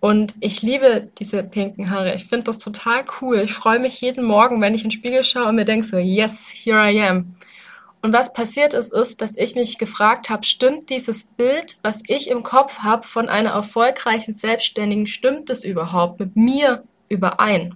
Und 0.00 0.34
ich 0.40 0.62
liebe 0.62 1.10
diese 1.18 1.42
pinken 1.42 1.90
Haare. 1.90 2.14
Ich 2.14 2.26
finde 2.26 2.44
das 2.44 2.58
total 2.58 3.04
cool. 3.20 3.40
Ich 3.40 3.54
freue 3.54 3.78
mich 3.78 4.00
jeden 4.00 4.24
Morgen, 4.24 4.60
wenn 4.60 4.74
ich 4.74 4.82
in 4.82 4.88
den 4.88 4.96
Spiegel 4.96 5.24
schaue 5.24 5.46
und 5.46 5.56
mir 5.56 5.64
denke 5.64 5.86
so, 5.86 5.96
yes, 5.96 6.50
here 6.52 6.90
I 6.90 7.02
am. 7.02 7.34
Und 8.02 8.12
was 8.12 8.32
passiert 8.32 8.74
ist, 8.74 8.92
ist, 8.92 9.20
dass 9.20 9.36
ich 9.36 9.54
mich 9.54 9.78
gefragt 9.78 10.30
habe, 10.30 10.44
stimmt 10.44 10.90
dieses 10.90 11.24
Bild, 11.24 11.78
was 11.82 12.02
ich 12.06 12.30
im 12.30 12.42
Kopf 12.42 12.80
habe 12.80 13.06
von 13.06 13.28
einer 13.28 13.50
erfolgreichen 13.50 14.32
Selbstständigen, 14.32 15.06
stimmt 15.06 15.50
es 15.50 15.64
überhaupt 15.64 16.20
mit 16.20 16.36
mir 16.36 16.84
überein? 17.08 17.74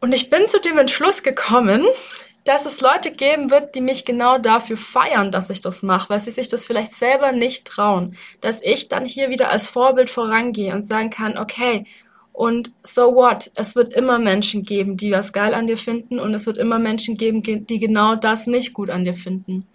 Und 0.00 0.12
ich 0.12 0.30
bin 0.30 0.46
zu 0.46 0.60
dem 0.60 0.78
Entschluss 0.78 1.22
gekommen, 1.22 1.84
dass 2.46 2.64
es 2.64 2.80
Leute 2.80 3.10
geben 3.10 3.50
wird, 3.50 3.74
die 3.74 3.80
mich 3.80 4.04
genau 4.04 4.38
dafür 4.38 4.76
feiern, 4.76 5.32
dass 5.32 5.50
ich 5.50 5.60
das 5.60 5.82
mache, 5.82 6.08
weil 6.08 6.20
sie 6.20 6.30
sich 6.30 6.46
das 6.46 6.64
vielleicht 6.64 6.94
selber 6.94 7.32
nicht 7.32 7.66
trauen. 7.66 8.16
Dass 8.40 8.62
ich 8.62 8.86
dann 8.86 9.04
hier 9.04 9.30
wieder 9.30 9.50
als 9.50 9.66
Vorbild 9.66 10.08
vorangehe 10.08 10.72
und 10.72 10.86
sagen 10.86 11.10
kann, 11.10 11.36
okay, 11.36 11.84
und 12.32 12.70
so 12.84 13.16
what? 13.16 13.50
Es 13.54 13.74
wird 13.74 13.94
immer 13.94 14.20
Menschen 14.20 14.62
geben, 14.62 14.96
die 14.96 15.10
was 15.10 15.32
geil 15.32 15.54
an 15.54 15.66
dir 15.66 15.76
finden 15.76 16.20
und 16.20 16.34
es 16.34 16.46
wird 16.46 16.56
immer 16.56 16.78
Menschen 16.78 17.16
geben, 17.16 17.42
die 17.42 17.78
genau 17.80 18.14
das 18.14 18.46
nicht 18.46 18.74
gut 18.74 18.90
an 18.90 19.04
dir 19.04 19.14
finden. 19.14 19.66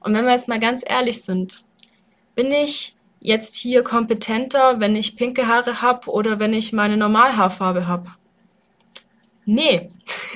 Und 0.00 0.12
wenn 0.12 0.26
wir 0.26 0.32
jetzt 0.32 0.48
mal 0.48 0.60
ganz 0.60 0.82
ehrlich 0.86 1.22
sind, 1.22 1.64
bin 2.34 2.50
ich 2.50 2.96
jetzt 3.20 3.54
hier 3.54 3.82
kompetenter, 3.82 4.80
wenn 4.80 4.94
ich 4.94 5.16
pinke 5.16 5.46
Haare 5.46 5.80
habe 5.80 6.10
oder 6.10 6.38
wenn 6.38 6.52
ich 6.52 6.72
meine 6.72 6.98
Normalhaarfarbe 6.98 7.86
habe? 7.86 8.10
Nee. 9.52 9.90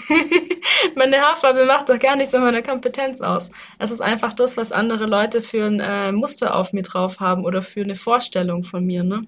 meine 0.97 1.21
Haarfarbe 1.21 1.67
macht 1.67 1.89
doch 1.89 2.01
gar 2.01 2.17
nichts 2.17 2.35
an 2.35 2.43
meiner 2.43 2.63
Kompetenz 2.63 3.21
aus. 3.21 3.49
Es 3.79 3.93
ist 3.93 4.01
einfach 4.01 4.33
das, 4.33 4.57
was 4.57 4.73
andere 4.73 5.07
Leute 5.07 5.41
für 5.41 5.67
ein 5.67 5.79
äh, 5.79 6.11
Muster 6.11 6.57
auf 6.57 6.73
mir 6.73 6.83
drauf 6.83 7.21
haben 7.21 7.45
oder 7.45 7.63
für 7.63 7.83
eine 7.83 7.95
Vorstellung 7.95 8.65
von 8.65 8.85
mir, 8.85 9.05
ne? 9.05 9.25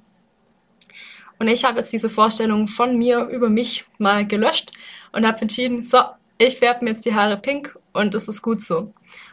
Und 1.39 1.47
ich 1.47 1.65
habe 1.65 1.79
jetzt 1.79 1.93
diese 1.93 2.09
Vorstellung 2.09 2.67
von 2.67 2.99
mir 2.99 3.29
über 3.29 3.49
mich 3.49 3.85
mal 3.99 4.27
gelöscht 4.27 4.73
und 5.13 5.25
habe 5.25 5.43
entschieden, 5.43 5.85
so, 5.85 5.99
ich 6.39 6.57
färbe 6.57 6.85
mir 6.85 6.91
jetzt 6.91 7.05
die 7.05 7.15
Haare 7.15 7.37
pink 7.37 7.79
und 7.93 8.13
es 8.17 8.27
ist 8.27 8.43
gut 8.43 8.63
so. 8.63 8.93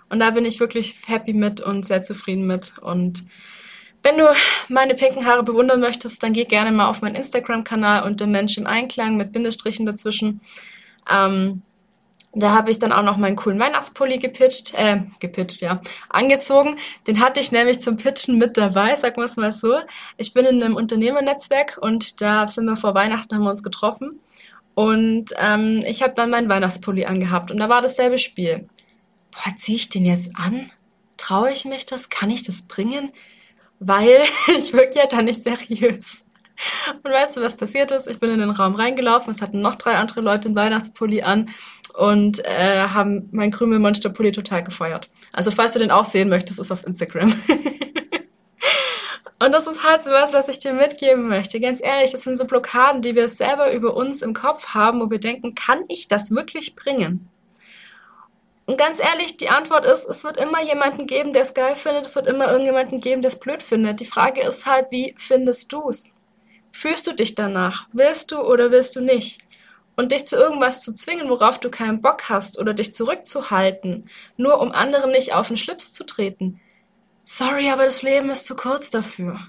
Und 0.10 0.20
da 0.20 0.30
bin 0.30 0.46
ich 0.46 0.60
wirklich 0.60 0.96
happy 1.08 1.34
mit 1.34 1.62
und 1.62 1.88
sehr 1.88 2.04
zufrieden 2.04 2.46
mit. 2.46 2.78
Und 2.78 3.24
wenn 4.04 4.18
du 4.18 4.26
meine 4.68 4.96
pinken 4.96 5.26
Haare 5.26 5.44
bewundern 5.44 5.80
möchtest, 5.80 6.22
dann 6.22 6.34
geh 6.34 6.44
gerne 6.44 6.72
mal 6.72 6.90
auf 6.90 7.02
meinen 7.02 7.16
Instagram-Kanal 7.16 8.04
unter 8.04 8.28
Mensch 8.28 8.58
im 8.58 8.68
Einklang 8.68 9.16
mit 9.16 9.32
Bindestrichen 9.32 9.86
dazwischen. 9.86 10.42
Ähm, 11.10 11.64
da 12.36 12.52
habe 12.52 12.72
ich 12.72 12.80
dann 12.80 12.92
auch 12.92 13.04
noch 13.04 13.18
meinen 13.18 13.36
coolen 13.36 13.60
Weihnachtspulli 13.60 14.18
gepitcht, 14.18 14.74
äh, 14.74 15.02
gepitcht, 15.20 15.62
ja, 15.62 15.82
angezogen. 16.10 16.78
Den 17.06 17.20
hatte 17.20 17.40
ich 17.40 17.52
nämlich 17.52 17.80
zum 17.80 17.96
Pitchen 17.96 18.38
mit 18.40 18.58
dabei, 18.58 18.96
sagen 18.96 19.18
wir 19.18 19.26
es 19.26 19.38
mal 19.38 19.54
so. 19.54 19.80
Ich 20.18 20.34
bin 20.34 20.46
in 20.46 20.62
einem 20.62 20.76
Unternehmernetzwerk 20.76 21.78
und 21.80 22.22
da 22.22 22.48
sind 22.48 22.66
wir 22.66 22.76
vor 22.76 22.96
Weihnachten, 22.96 23.36
haben 23.36 23.44
wir 23.44 23.52
uns 23.52 23.64
getroffen. 23.64 24.20
Und 24.74 25.32
ähm, 25.38 25.84
ich 25.86 26.02
habe 26.02 26.14
dann 26.16 26.32
meinen 26.32 26.50
Weihnachtspulli 26.50 27.06
angehabt 27.06 27.52
und 27.52 27.58
da 27.58 27.70
war 27.70 27.84
dasselbe 27.84 28.18
Spiel. 28.18 28.68
Boah, 29.32 29.56
ziehe 29.56 29.78
ich 29.78 29.90
den 29.90 30.06
jetzt 30.06 30.36
an? 30.36 30.72
Traue 31.18 31.52
ich 31.52 31.66
mich 31.66 31.86
das? 31.86 32.10
Kann 32.10 32.32
ich 32.32 32.42
das 32.42 32.64
bringen? 32.64 33.12
Weil 33.86 34.22
ich 34.58 34.74
wirke 34.74 35.00
ja 35.00 35.08
da 35.08 35.22
nicht 35.22 35.44
seriös. 35.44 36.26
Und 37.04 37.12
weißt 37.12 37.38
du, 37.38 37.42
was 37.42 37.58
passiert 37.58 37.92
ist? 37.92 38.08
Ich 38.08 38.20
bin 38.20 38.30
in 38.30 38.40
den 38.40 38.52
Raum 38.52 38.76
reingelaufen, 38.76 39.32
es 39.32 39.42
hatten 39.42 39.62
noch 39.62 39.76
drei 39.76 39.96
andere 39.96 40.22
Leute 40.22 40.50
den 40.50 40.56
Weihnachtspulli 40.56 41.24
an 41.24 41.50
und 41.94 42.46
äh, 42.46 42.88
haben 42.88 43.28
mein 43.32 43.52
Krümelmonster-Pulli 43.52 44.32
total 44.32 44.64
gefeuert. 44.64 45.10
Also 45.32 45.52
falls 45.52 45.74
du 45.74 45.80
den 45.80 45.92
auch 45.92 46.06
sehen 46.06 46.30
möchtest, 46.30 46.60
ist 46.60 46.72
auf 46.72 46.86
Instagram. 46.86 47.34
und 49.40 49.52
das 49.52 49.68
ist 49.68 49.84
halt 49.84 50.04
so 50.04 50.12
was, 50.12 50.32
was 50.32 50.48
ich 50.48 50.60
dir 50.60 50.74
mitgeben 50.74 51.28
möchte. 51.28 51.60
Ganz 51.60 51.84
ehrlich, 51.84 52.12
das 52.12 52.22
sind 52.22 52.38
so 52.38 52.46
Blockaden, 52.46 53.02
die 53.02 53.16
wir 53.16 53.28
selber 53.30 53.74
über 53.74 53.96
uns 53.96 54.22
im 54.22 54.34
Kopf 54.34 54.70
haben, 54.70 55.02
wo 55.02 55.10
wir 55.10 55.20
denken, 55.20 55.56
kann 55.56 55.84
ich 55.88 56.08
das 56.08 56.32
wirklich 56.32 56.76
bringen? 56.76 57.28
Und 58.66 58.78
ganz 58.78 59.00
ehrlich, 59.00 59.36
die 59.38 59.50
Antwort 59.50 59.86
ist, 59.86 60.06
es 60.06 60.24
wird 60.24 60.40
immer 60.40 60.64
jemanden 60.64 61.06
geben, 61.06 61.34
der 61.34 61.44
es 61.44 61.54
geil 61.54 61.76
findet, 61.76 62.06
es 62.06 62.16
wird 62.16 62.28
immer 62.28 62.50
irgendjemanden 62.50 63.02
geben, 63.02 63.22
der 63.22 63.30
es 63.30 63.40
blöd 63.40 63.62
findet. 63.62 64.00
Die 64.00 64.06
Frage 64.06 64.42
ist 64.42 64.66
halt, 64.66 64.88
wie 64.90 65.14
findest 65.18 65.72
du's? 65.74 66.14
Fühlst 66.72 67.06
du 67.06 67.14
dich 67.14 67.36
danach? 67.36 67.88
Willst 67.92 68.32
du 68.32 68.40
oder 68.40 68.72
willst 68.72 68.96
du 68.96 69.02
nicht? 69.02 69.42
Und 69.96 70.12
dich 70.12 70.26
zu 70.26 70.38
irgendwas 70.38 70.82
zu 70.82 70.94
zwingen, 70.94 71.30
worauf 71.30 71.60
du 71.60 71.70
keinen 71.70 72.02
Bock 72.02 72.30
hast 72.30 72.58
oder 72.58 72.74
dich 72.74 72.94
zurückzuhalten, 72.94 74.10
nur 74.38 74.60
um 74.60 74.72
anderen 74.72 75.12
nicht 75.12 75.34
auf 75.36 75.50
den 75.50 75.58
Schlips 75.58 75.92
zu 75.92 76.06
treten. 76.06 76.60
Sorry, 77.26 77.70
aber 77.70 77.86
das 77.86 78.02
Leben 78.02 78.30
ist 78.30 78.48
zu 78.48 78.56
kurz 78.56 78.90
dafür. 78.90 79.40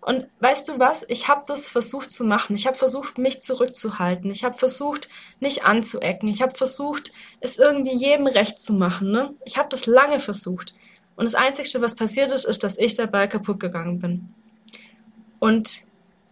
Und 0.00 0.28
weißt 0.40 0.68
du 0.68 0.78
was? 0.78 1.04
Ich 1.08 1.28
habe 1.28 1.42
das 1.46 1.70
versucht 1.70 2.10
zu 2.10 2.24
machen. 2.24 2.56
Ich 2.56 2.66
habe 2.66 2.78
versucht, 2.78 3.18
mich 3.18 3.42
zurückzuhalten. 3.42 4.30
Ich 4.30 4.44
habe 4.44 4.56
versucht, 4.56 5.08
nicht 5.40 5.64
anzuecken. 5.64 6.28
Ich 6.28 6.40
habe 6.40 6.56
versucht, 6.56 7.12
es 7.40 7.58
irgendwie 7.58 7.94
jedem 7.94 8.26
recht 8.26 8.58
zu 8.58 8.72
machen. 8.72 9.10
Ne? 9.10 9.34
Ich 9.44 9.58
habe 9.58 9.68
das 9.68 9.86
lange 9.86 10.18
versucht. 10.18 10.74
Und 11.16 11.26
das 11.26 11.34
Einzige, 11.34 11.82
was 11.82 11.94
passiert 11.94 12.32
ist, 12.32 12.46
ist, 12.46 12.64
dass 12.64 12.78
ich 12.78 12.94
dabei 12.94 13.26
kaputt 13.26 13.60
gegangen 13.60 13.98
bin. 13.98 14.32
Und 15.38 15.82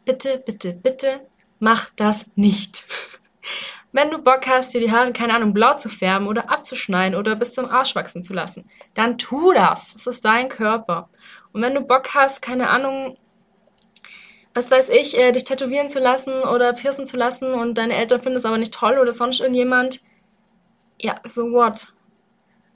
bitte, 0.07 0.43
bitte, 0.45 0.73
bitte, 0.73 1.21
mach 1.59 1.91
das 1.97 2.25
nicht. 2.37 2.87
Wenn 3.93 4.11
du 4.11 4.19
Bock 4.19 4.47
hast, 4.47 4.73
dir 4.73 4.81
die 4.81 4.93
Haare, 4.93 5.13
keine 5.13 5.35
Ahnung, 5.35 5.53
blau 5.53 5.75
zu 5.75 5.89
färben 5.89 6.27
oder 6.27 6.51
abzuschneiden 6.51 7.19
oder 7.19 7.37
bis 7.37 7.55
zum 7.55 7.67
Arsch 7.67 7.95
wachsen 7.95 8.23
zu 8.23 8.33
lassen, 8.33 8.65
dann 8.95 9.19
tu 9.19 9.53
das. 9.53 9.95
Es 9.95 10.07
ist 10.07 10.25
dein 10.25 10.49
Körper. 10.49 11.09
Und 11.53 11.63
wenn 11.63 11.75
du 11.75 11.81
Bock 11.81 12.15
hast, 12.15 12.43
keine 12.43 12.69
Ahnung, 12.69 13.17
was 14.55 14.71
weiß 14.71 14.89
ich, 14.89 15.17
äh, 15.17 15.33
dich 15.33 15.45
tätowieren 15.45 15.91
zu 15.91 16.01
lassen 16.01 16.33
oder 16.43 16.73
piercen 16.73 17.07
zu 17.07 17.17
lassen 17.17 17.53
und 17.53 17.79
deine 17.79 17.95
Eltern 17.95 18.23
finden 18.23 18.39
es 18.39 18.45
aber 18.45 18.59
nicht 18.59 18.75
toll 18.75 18.99
oder 18.99 19.13
sonst 19.13 19.41
irgendjemand, 19.41 20.01
ja, 21.01 21.21
so 21.25 21.53
what? 21.53 21.93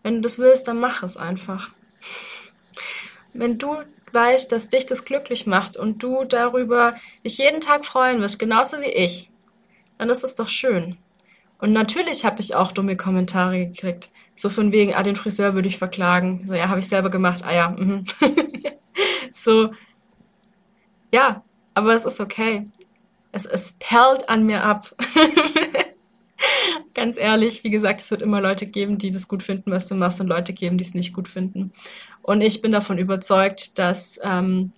Wenn 0.03 0.17
du 0.17 0.21
das 0.23 0.39
willst, 0.39 0.69
dann 0.69 0.79
mach 0.79 1.03
es 1.03 1.17
einfach. 1.17 1.71
Wenn 3.33 3.59
du 3.59 3.79
weißt, 4.13 4.53
dass 4.53 4.69
dich 4.69 4.87
das 4.87 5.05
glücklich 5.05 5.47
macht 5.47 5.77
und 5.77 6.03
du 6.03 6.25
darüber 6.25 6.95
dich 7.25 7.39
jeden 7.39 7.61
Tag 7.61 7.87
freuen 7.87 8.21
wirst, 8.21 8.39
genauso 8.39 8.81
wie 8.81 8.91
ich, 8.91 9.31
dann 9.99 10.11
ist 10.11 10.25
es 10.25 10.35
doch 10.35 10.49
schön. 10.49 10.99
Und 11.59 11.73
natürlich 11.73 12.25
habe 12.25 12.41
ich 12.41 12.55
auch 12.55 12.73
dumme 12.73 12.97
Kommentare 12.97 13.67
gekriegt. 13.67 14.11
So 14.35 14.49
von 14.49 14.73
wegen, 14.73 14.95
ah, 14.95 15.03
den 15.03 15.17
Friseur 15.17 15.55
würde 15.55 15.69
ich 15.69 15.79
verklagen. 15.79 16.45
So, 16.45 16.55
ja, 16.55 16.69
habe 16.69 16.81
ich 16.81 16.89
selber 16.89 17.11
gemacht. 17.11 17.43
Ah 17.45 17.55
ja, 17.55 17.71
mhm. 17.71 18.05
so, 19.33 19.71
ja, 21.13 21.45
aber 21.75 21.95
es 21.95 22.05
ist 22.05 22.21
okay. 22.21 22.67
Es, 23.33 23.47
es 23.47 23.73
perlt 23.79 24.29
an 24.29 24.45
mir 24.45 24.63
ab. 24.63 24.95
Ganz 26.95 27.17
ehrlich, 27.17 27.65
wie 27.65 27.71
gesagt, 27.71 28.01
es 28.01 28.11
wird 28.11 28.23
immer 28.23 28.41
Leute 28.41 28.67
geben, 28.67 28.99
die 28.99 29.11
das 29.11 29.29
gut 29.29 29.43
finden, 29.43 29.71
was 29.71 29.87
du 29.87 29.95
machst, 29.95 30.21
und 30.21 30.27
Leute 30.27 30.53
geben, 30.53 30.77
die 30.77 30.85
es 30.85 30.95
nicht 30.95 31.15
gut 31.15 31.29
finden. 31.29 31.73
Und 32.21 32.41
ich 32.41 32.61
bin 32.61 32.73
davon 32.73 32.99
überzeugt, 32.99 33.79
dass 33.79 34.19
ähm, 34.23 34.73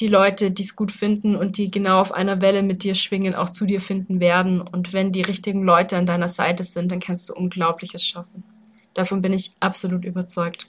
die 0.00 0.08
Leute, 0.08 0.50
die 0.50 0.62
es 0.62 0.76
gut 0.76 0.92
finden 0.92 1.36
und 1.36 1.58
die 1.58 1.70
genau 1.70 2.00
auf 2.00 2.12
einer 2.12 2.40
Welle 2.40 2.62
mit 2.62 2.82
dir 2.84 2.94
schwingen, 2.94 3.34
auch 3.34 3.50
zu 3.50 3.66
dir 3.66 3.80
finden 3.80 4.20
werden. 4.20 4.60
Und 4.60 4.92
wenn 4.92 5.12
die 5.12 5.22
richtigen 5.22 5.62
Leute 5.62 5.96
an 5.96 6.06
deiner 6.06 6.28
Seite 6.28 6.64
sind, 6.64 6.90
dann 6.90 7.00
kannst 7.00 7.28
du 7.28 7.34
Unglaubliches 7.34 8.04
schaffen. 8.04 8.42
Davon 8.94 9.20
bin 9.20 9.32
ich 9.32 9.52
absolut 9.60 10.04
überzeugt. 10.04 10.68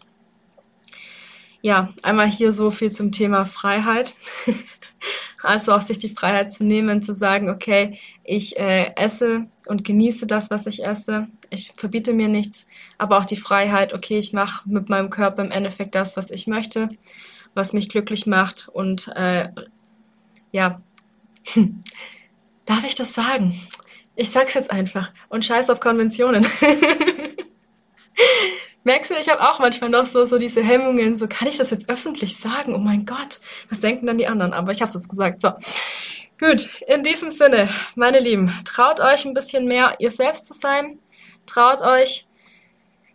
Ja, 1.61 1.93
einmal 2.01 2.27
hier 2.27 2.53
so 2.53 2.71
viel 2.71 2.91
zum 2.91 3.11
Thema 3.11 3.45
Freiheit. 3.45 4.13
also 5.43 5.73
auch 5.73 5.81
sich 5.81 5.99
die 5.99 6.09
Freiheit 6.09 6.53
zu 6.53 6.63
nehmen, 6.63 7.01
zu 7.01 7.13
sagen, 7.13 7.49
okay, 7.49 7.99
ich 8.23 8.57
äh, 8.57 8.91
esse 8.95 9.47
und 9.65 9.83
genieße 9.83 10.27
das, 10.27 10.49
was 10.49 10.67
ich 10.67 10.85
esse. 10.85 11.27
Ich 11.49 11.73
verbiete 11.75 12.13
mir 12.13 12.29
nichts, 12.29 12.65
aber 12.97 13.17
auch 13.17 13.25
die 13.25 13.35
Freiheit, 13.35 13.93
okay, 13.93 14.17
ich 14.17 14.33
mache 14.33 14.69
mit 14.69 14.89
meinem 14.89 15.09
Körper 15.09 15.43
im 15.43 15.51
Endeffekt 15.51 15.95
das, 15.95 16.15
was 16.17 16.31
ich 16.31 16.47
möchte 16.47 16.89
was 17.53 17.73
mich 17.73 17.89
glücklich 17.89 18.25
macht. 18.27 18.69
Und 18.71 19.09
äh, 19.15 19.49
ja, 20.51 20.81
darf 22.65 22.83
ich 22.85 22.95
das 22.95 23.13
sagen? 23.13 23.59
Ich 24.15 24.29
sag's 24.29 24.53
jetzt 24.53 24.71
einfach 24.71 25.11
und 25.29 25.45
scheiß 25.45 25.69
auf 25.69 25.79
Konventionen. 25.79 26.45
Merkst 28.83 29.11
du, 29.11 29.15
ich 29.15 29.29
habe 29.29 29.41
auch 29.41 29.59
manchmal 29.59 29.91
noch 29.91 30.05
so, 30.05 30.25
so 30.25 30.39
diese 30.39 30.63
Hemmungen, 30.63 31.17
so 31.17 31.27
kann 31.27 31.47
ich 31.47 31.57
das 31.57 31.69
jetzt 31.69 31.87
öffentlich 31.87 32.37
sagen? 32.37 32.73
Oh 32.73 32.79
mein 32.79 33.05
Gott, 33.05 33.39
was 33.69 33.81
denken 33.81 34.07
dann 34.07 34.17
die 34.17 34.27
anderen? 34.27 34.53
Aber 34.53 34.71
ich 34.71 34.81
habe 34.81 34.89
es 34.89 34.95
jetzt 34.95 35.09
gesagt. 35.09 35.41
So, 35.41 35.51
gut, 36.39 36.67
in 36.87 37.03
diesem 37.03 37.29
Sinne, 37.29 37.69
meine 37.95 38.19
Lieben, 38.19 38.51
traut 38.65 38.99
euch 38.99 39.25
ein 39.25 39.35
bisschen 39.35 39.65
mehr 39.65 39.95
ihr 39.99 40.09
selbst 40.09 40.45
zu 40.45 40.53
sein. 40.53 40.99
Traut 41.45 41.81
euch 41.81 42.25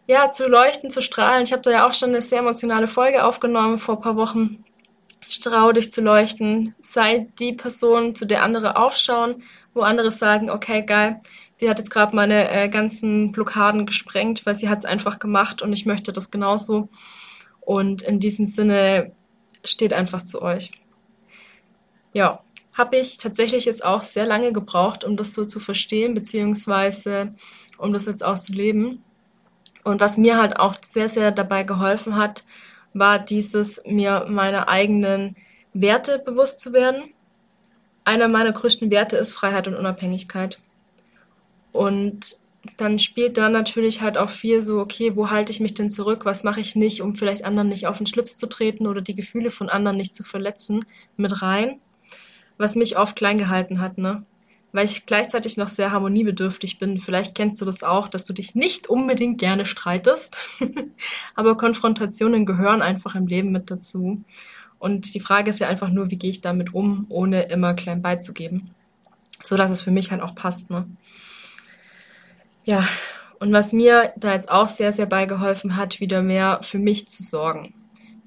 ja, 0.07 0.31
zu 0.31 0.47
leuchten, 0.47 0.91
zu 0.91 1.03
strahlen. 1.03 1.43
Ich 1.43 1.53
habe 1.53 1.63
da 1.63 1.71
ja 1.71 1.87
auch 1.89 1.95
schon 1.95 2.11
eine 2.11 2.23
sehr 2.23 2.39
emotionale 2.39 2.87
Folge 2.87 3.25
aufgenommen 3.25 3.79
vor 3.79 4.01
paar 4.01 4.17
Wochen. 4.17 4.65
Trau 5.43 5.73
dich 5.73 5.91
zu 5.91 6.01
leuchten. 6.01 6.77
Sei 6.81 7.27
die 7.41 7.53
Person, 7.53 8.15
zu 8.15 8.25
der 8.25 8.43
andere 8.43 8.77
aufschauen, 8.77 9.43
wo 9.75 9.81
andere 9.81 10.13
sagen, 10.13 10.49
okay, 10.49 10.83
geil, 10.83 11.21
sie 11.57 11.69
hat 11.69 11.79
jetzt 11.79 11.91
gerade 11.91 12.15
meine 12.15 12.51
äh, 12.51 12.69
ganzen 12.69 13.33
Blockaden 13.33 13.87
gesprengt, 13.87 14.47
weil 14.47 14.55
sie 14.55 14.69
hat 14.69 14.81
es 14.81 14.85
einfach 14.85 15.19
gemacht 15.19 15.63
und 15.63 15.73
ich 15.73 15.87
möchte 15.87 16.13
das 16.13 16.31
genauso. 16.31 16.89
Und 17.61 18.03
in 18.03 18.21
diesem 18.21 18.47
Sinne 18.47 19.13
steht 19.65 19.93
einfach 19.93 20.23
zu 20.23 20.43
euch. 20.43 20.71
Ja, 22.13 22.41
habe 22.73 22.97
ich 22.97 23.19
tatsächlich 23.19 23.65
jetzt 23.65 23.85
auch 23.85 24.05
sehr 24.05 24.27
lange 24.27 24.53
gebraucht, 24.53 25.03
um 25.03 25.17
das 25.17 25.33
so 25.33 25.45
zu 25.45 25.61
verstehen, 25.61 26.15
beziehungsweise 26.15 27.35
um 27.79 27.93
das 27.93 28.07
jetzt 28.07 28.25
auch 28.25 28.39
zu 28.39 28.53
leben. 28.53 29.03
Und 29.83 30.01
was 30.01 30.19
mir 30.19 30.39
halt 30.39 30.59
auch 30.59 30.77
sehr, 30.83 31.09
sehr 31.09 31.31
dabei 31.31 31.63
geholfen 31.63 32.17
hat, 32.17 32.45
war 32.93 33.19
dieses, 33.19 33.83
mir 33.87 34.27
meine 34.29 34.69
eigenen 34.69 35.37
Werte 35.73 36.19
bewusst 36.19 36.61
zu 36.61 36.73
werden. 36.73 37.13
Einer 38.05 38.29
meiner 38.29 38.53
größten 38.53 38.91
Werte 38.91 39.17
ist 39.17 39.33
Freiheit 39.33 39.69
und 39.69 39.75
Unabhängigkeit. 39.75 40.61
Und 41.77 42.39
dann 42.77 42.99
spielt 42.99 43.39
da 43.39 43.49
natürlich 43.49 44.01
halt 44.01 44.19
auch 44.19 44.31
viel 44.31 44.63
so, 44.63 44.81
okay, 44.81 45.15
wo 45.15 45.31
halte 45.31 45.53
ich 45.53 45.61
mich 45.61 45.75
denn 45.75 45.91
zurück? 45.91 46.25
Was 46.25 46.43
mache 46.43 46.61
ich 46.61 46.75
nicht, 46.75 47.01
um 47.01 47.15
vielleicht 47.15 47.45
anderen 47.45 47.69
nicht 47.69 47.87
auf 47.87 47.99
den 47.99 48.07
Schlips 48.07 48.37
zu 48.37 48.47
treten 48.49 48.87
oder 48.87 49.03
die 49.03 49.15
Gefühle 49.15 49.51
von 49.51 49.69
anderen 49.69 49.97
nicht 49.97 50.15
zu 50.15 50.25
verletzen, 50.25 50.85
mit 51.17 51.43
rein? 51.43 51.81
Was 52.59 52.75
mich 52.75 52.97
oft 52.97 53.15
klein 53.15 53.39
gehalten 53.39 53.81
hat, 53.81 53.99
ne? 53.99 54.25
Weil 54.73 54.87
ich 54.87 55.07
gleichzeitig 55.07 55.57
noch 55.57 55.69
sehr 55.69 55.93
harmoniebedürftig 55.93 56.79
bin. 56.79 56.99
Vielleicht 56.99 57.35
kennst 57.35 57.61
du 57.61 57.65
das 57.65 57.83
auch, 57.83 58.09
dass 58.09 58.25
du 58.25 58.33
dich 58.33 58.55
nicht 58.55 58.89
unbedingt 58.89 59.39
gerne 59.39 59.65
streitest. 59.65 60.39
Aber 61.35 61.57
Konfrontationen 61.57 62.47
gehören 62.47 62.83
einfach 62.83 63.15
im 63.15 63.27
Leben 63.27 63.53
mit 63.53 63.71
dazu. 63.71 64.23
Und 64.79 65.15
die 65.15 65.21
Frage 65.21 65.51
ist 65.51 65.61
ja 65.61 65.69
einfach 65.69 65.91
nur, 65.91 66.11
wie 66.11 66.19
gehe 66.19 66.31
ich 66.31 66.41
damit 66.41 66.75
um, 66.75 67.07
ohne 67.09 67.45
immer 67.45 67.75
klein 67.75 68.03
beizugeben. 68.03 68.71
So 69.43 69.57
dass 69.57 69.71
es 69.71 69.83
für 69.83 69.91
mich 69.91 70.11
halt 70.11 70.21
auch 70.21 70.35
passt, 70.35 70.71
ne? 70.71 70.87
Ja, 72.67 72.85
und 73.39 73.53
was 73.53 73.73
mir 73.73 74.13
da 74.17 74.35
jetzt 74.35 74.51
auch 74.51 74.69
sehr, 74.69 74.93
sehr 74.93 75.07
beigeholfen 75.07 75.77
hat, 75.77 76.01
wieder 76.01 76.21
mehr 76.21 76.59
für 76.63 76.81
mich 76.81 77.07
zu 77.07 77.23
sorgen. 77.23 77.73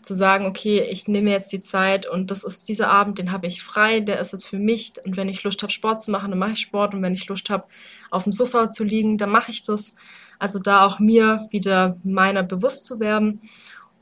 Zu 0.02 0.14
sagen, 0.14 0.46
okay, 0.46 0.80
ich 0.80 1.10
nehme 1.10 1.30
jetzt 1.30 1.52
die 1.52 1.60
Zeit 1.60 2.08
und 2.08 2.32
das 2.32 2.46
ist 2.46 2.70
dieser 2.70 2.90
Abend, 2.90 3.20
den 3.20 3.34
habe 3.34 3.48
ich 3.48 3.62
frei, 3.62 4.00
der 4.00 4.20
ist 4.20 4.32
jetzt 4.32 4.48
für 4.48 4.58
mich. 4.58 4.94
Und 5.04 5.18
wenn 5.18 5.28
ich 5.28 5.44
Lust 5.44 5.62
habe, 5.62 5.74
Sport 5.74 6.02
zu 6.02 6.10
machen, 6.10 6.30
dann 6.30 6.40
mache 6.40 6.54
ich 6.54 6.60
Sport. 6.60 6.94
Und 6.94 7.02
wenn 7.02 7.14
ich 7.14 7.28
Lust 7.28 7.50
habe, 7.50 7.66
auf 8.12 8.24
dem 8.24 8.32
Sofa 8.32 8.72
zu 8.72 8.86
liegen, 8.86 9.18
dann 9.18 9.30
mache 9.30 9.52
ich 9.52 9.62
das. 9.62 9.94
Also 10.40 10.58
da 10.58 10.86
auch 10.86 11.00
mir 11.00 11.50
wieder 11.52 11.98
meiner 12.06 12.42
bewusst 12.42 12.86
zu 12.86 13.02
werden. 13.02 13.42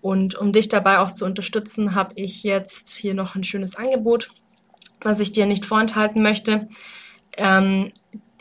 Und 0.02 0.36
um 0.36 0.54
dich 0.54 0.70
dabei 0.70 1.00
auch 1.00 1.12
zu 1.12 1.26
unterstützen, 1.26 1.96
habe 1.96 2.14
ich 2.14 2.44
jetzt 2.44 2.90
hier 2.90 3.16
noch 3.16 3.34
ein 3.34 3.44
schönes 3.44 3.76
Angebot, 3.76 4.30
was 5.02 5.20
ich 5.20 5.32
dir 5.32 5.48
nicht 5.48 5.66
vorenthalten 5.66 6.22
möchte. 6.22 6.68
Ähm, 7.38 7.92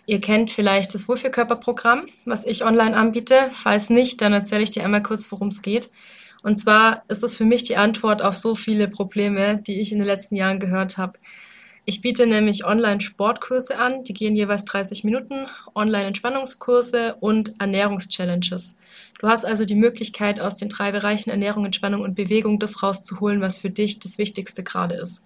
Ihr 0.06 0.20
kennt 0.20 0.50
vielleicht 0.52 0.94
das 0.94 1.08
Wohlfühlkörperprogramm, 1.08 2.06
was 2.24 2.44
ich 2.44 2.64
online 2.64 2.96
anbiete. 2.96 3.50
Falls 3.52 3.90
nicht, 3.90 4.20
dann 4.20 4.32
erzähle 4.32 4.62
ich 4.62 4.70
dir 4.70 4.84
einmal 4.84 5.02
kurz, 5.02 5.30
worum 5.32 5.48
es 5.48 5.62
geht. 5.62 5.90
Und 6.44 6.56
zwar 6.56 7.02
ist 7.08 7.24
es 7.24 7.36
für 7.36 7.44
mich 7.44 7.64
die 7.64 7.76
Antwort 7.76 8.22
auf 8.22 8.36
so 8.36 8.54
viele 8.54 8.86
Probleme, 8.86 9.58
die 9.66 9.80
ich 9.80 9.90
in 9.90 9.98
den 9.98 10.06
letzten 10.06 10.36
Jahren 10.36 10.60
gehört 10.60 10.96
habe. 10.96 11.18
Ich 11.88 12.00
biete 12.00 12.26
nämlich 12.26 12.64
Online-Sportkurse 12.64 13.78
an, 13.78 14.04
die 14.04 14.12
gehen 14.12 14.36
jeweils 14.36 14.64
30 14.64 15.02
Minuten, 15.02 15.46
Online-Entspannungskurse 15.74 17.16
und 17.20 17.60
Ernährungschallenges. 17.60 18.76
Du 19.20 19.28
hast 19.28 19.44
also 19.44 19.64
die 19.64 19.76
Möglichkeit, 19.76 20.40
aus 20.40 20.56
den 20.56 20.68
drei 20.68 20.92
Bereichen 20.92 21.30
Ernährung, 21.30 21.64
Entspannung 21.64 22.02
und 22.02 22.14
Bewegung 22.14 22.58
das 22.58 22.82
rauszuholen, 22.82 23.40
was 23.40 23.60
für 23.60 23.70
dich 23.70 23.98
das 24.00 24.18
Wichtigste 24.18 24.64
gerade 24.64 24.96
ist. 24.96 25.24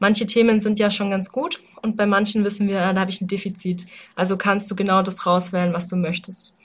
Manche 0.00 0.26
Themen 0.26 0.60
sind 0.60 0.78
ja 0.80 0.90
schon 0.90 1.10
ganz 1.10 1.30
gut 1.30 1.60
und 1.82 1.96
bei 1.96 2.06
manchen 2.06 2.44
wissen 2.44 2.66
wir, 2.66 2.92
da 2.92 3.00
habe 3.00 3.10
ich 3.10 3.20
ein 3.20 3.28
Defizit. 3.28 3.86
Also 4.16 4.36
kannst 4.36 4.70
du 4.70 4.74
genau 4.74 5.02
das 5.02 5.26
rauswählen, 5.26 5.72
was 5.72 5.88
du 5.88 5.94
möchtest. 5.94 6.56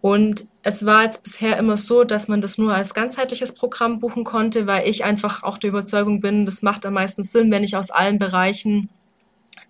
Und 0.00 0.44
es 0.62 0.86
war 0.86 1.04
jetzt 1.04 1.22
bisher 1.22 1.58
immer 1.58 1.76
so, 1.76 2.04
dass 2.04 2.28
man 2.28 2.40
das 2.40 2.56
nur 2.56 2.74
als 2.74 2.94
ganzheitliches 2.94 3.52
Programm 3.52 4.00
buchen 4.00 4.24
konnte, 4.24 4.66
weil 4.66 4.88
ich 4.88 5.04
einfach 5.04 5.42
auch 5.42 5.58
der 5.58 5.68
Überzeugung 5.68 6.20
bin, 6.20 6.46
das 6.46 6.62
macht 6.62 6.86
am 6.86 6.94
meisten 6.94 7.22
Sinn, 7.22 7.52
wenn 7.52 7.64
ich 7.64 7.76
aus 7.76 7.90
allen 7.90 8.18
Bereichen 8.18 8.88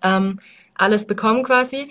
ähm, 0.01 0.39
alles 0.75 1.05
bekomme 1.05 1.41
quasi. 1.41 1.89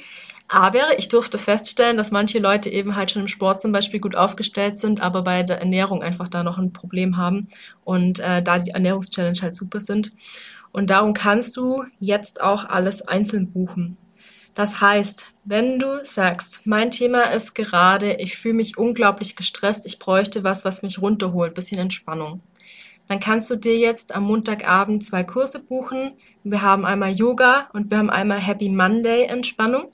Aber 0.48 0.98
ich 0.98 1.08
durfte 1.08 1.38
feststellen, 1.38 1.96
dass 1.96 2.10
manche 2.10 2.40
Leute 2.40 2.70
eben 2.70 2.96
halt 2.96 3.12
schon 3.12 3.22
im 3.22 3.28
Sport 3.28 3.62
zum 3.62 3.70
Beispiel 3.70 4.00
gut 4.00 4.16
aufgestellt 4.16 4.78
sind, 4.78 5.00
aber 5.00 5.22
bei 5.22 5.44
der 5.44 5.60
Ernährung 5.60 6.02
einfach 6.02 6.26
da 6.26 6.42
noch 6.42 6.58
ein 6.58 6.72
Problem 6.72 7.16
haben 7.16 7.46
und 7.84 8.18
äh, 8.18 8.42
da 8.42 8.58
die 8.58 8.72
Ernährungschallenge 8.72 9.38
halt 9.42 9.54
super 9.54 9.78
sind. 9.78 10.12
Und 10.72 10.90
darum 10.90 11.14
kannst 11.14 11.56
du 11.56 11.84
jetzt 11.98 12.40
auch 12.40 12.64
alles 12.64 13.02
einzeln 13.02 13.52
buchen. 13.52 13.96
Das 14.54 14.80
heißt, 14.80 15.32
wenn 15.44 15.78
du 15.78 16.04
sagst, 16.04 16.60
mein 16.64 16.90
Thema 16.90 17.22
ist 17.32 17.54
gerade, 17.54 18.14
ich 18.14 18.36
fühle 18.36 18.54
mich 18.54 18.78
unglaublich 18.78 19.36
gestresst, 19.36 19.86
ich 19.86 19.98
bräuchte 19.98 20.44
was, 20.44 20.64
was 20.64 20.82
mich 20.82 21.00
runterholt, 21.00 21.54
bisschen 21.54 21.78
Entspannung, 21.78 22.40
dann 23.08 23.20
kannst 23.20 23.50
du 23.50 23.56
dir 23.56 23.76
jetzt 23.76 24.14
am 24.14 24.24
Montagabend 24.24 25.04
zwei 25.04 25.24
Kurse 25.24 25.58
buchen. 25.58 26.12
Wir 26.44 26.62
haben 26.62 26.84
einmal 26.84 27.10
Yoga 27.10 27.68
und 27.72 27.90
wir 27.90 27.98
haben 27.98 28.10
einmal 28.10 28.38
Happy 28.38 28.68
Monday 28.68 29.24
Entspannung 29.24 29.90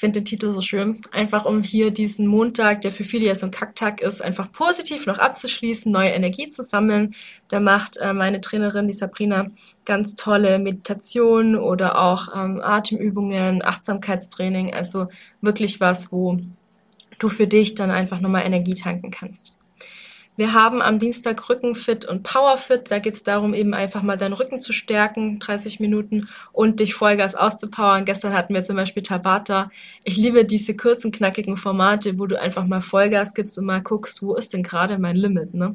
finde 0.00 0.20
den 0.20 0.24
Titel 0.24 0.52
so 0.52 0.62
schön. 0.62 1.00
Einfach 1.12 1.44
um 1.44 1.62
hier 1.62 1.90
diesen 1.90 2.26
Montag, 2.26 2.80
der 2.80 2.90
für 2.90 3.04
viele 3.04 3.26
ja 3.26 3.34
so 3.34 3.46
ein 3.46 3.52
Kacktag 3.52 4.00
ist, 4.00 4.22
einfach 4.22 4.50
positiv 4.50 5.06
noch 5.06 5.18
abzuschließen, 5.18 5.92
neue 5.92 6.10
Energie 6.10 6.48
zu 6.48 6.62
sammeln. 6.62 7.14
Da 7.48 7.60
macht 7.60 7.98
äh, 7.98 8.14
meine 8.14 8.40
Trainerin, 8.40 8.88
die 8.88 8.94
Sabrina, 8.94 9.48
ganz 9.84 10.16
tolle 10.16 10.58
Meditation 10.58 11.54
oder 11.54 12.00
auch 12.00 12.28
ähm, 12.34 12.60
Atemübungen, 12.62 13.62
Achtsamkeitstraining. 13.62 14.72
Also 14.72 15.08
wirklich 15.42 15.80
was, 15.80 16.10
wo 16.10 16.38
du 17.18 17.28
für 17.28 17.46
dich 17.46 17.74
dann 17.74 17.90
einfach 17.90 18.20
nochmal 18.20 18.46
Energie 18.46 18.74
tanken 18.74 19.10
kannst. 19.10 19.54
Wir 20.36 20.54
haben 20.54 20.80
am 20.80 20.98
Dienstag 20.98 21.50
Rückenfit 21.50 22.06
und 22.06 22.22
Powerfit. 22.22 22.90
Da 22.90 22.98
geht 22.98 23.14
es 23.14 23.22
darum, 23.22 23.52
eben 23.52 23.74
einfach 23.74 24.02
mal 24.02 24.16
deinen 24.16 24.32
Rücken 24.32 24.58
zu 24.60 24.72
stärken, 24.72 25.38
30 25.38 25.80
Minuten 25.80 26.28
und 26.52 26.80
dich 26.80 26.94
Vollgas 26.94 27.34
auszupowern. 27.34 28.04
Gestern 28.06 28.32
hatten 28.32 28.54
wir 28.54 28.64
zum 28.64 28.76
Beispiel 28.76 29.02
Tabata. 29.02 29.70
Ich 30.02 30.16
liebe 30.16 30.44
diese 30.44 30.74
kurzen, 30.74 31.12
knackigen 31.12 31.56
Formate, 31.58 32.18
wo 32.18 32.26
du 32.26 32.40
einfach 32.40 32.64
mal 32.66 32.80
Vollgas 32.80 33.34
gibst 33.34 33.58
und 33.58 33.66
mal 33.66 33.82
guckst, 33.82 34.22
wo 34.22 34.34
ist 34.34 34.54
denn 34.54 34.62
gerade 34.62 34.98
mein 34.98 35.16
Limit, 35.16 35.52
ne? 35.52 35.74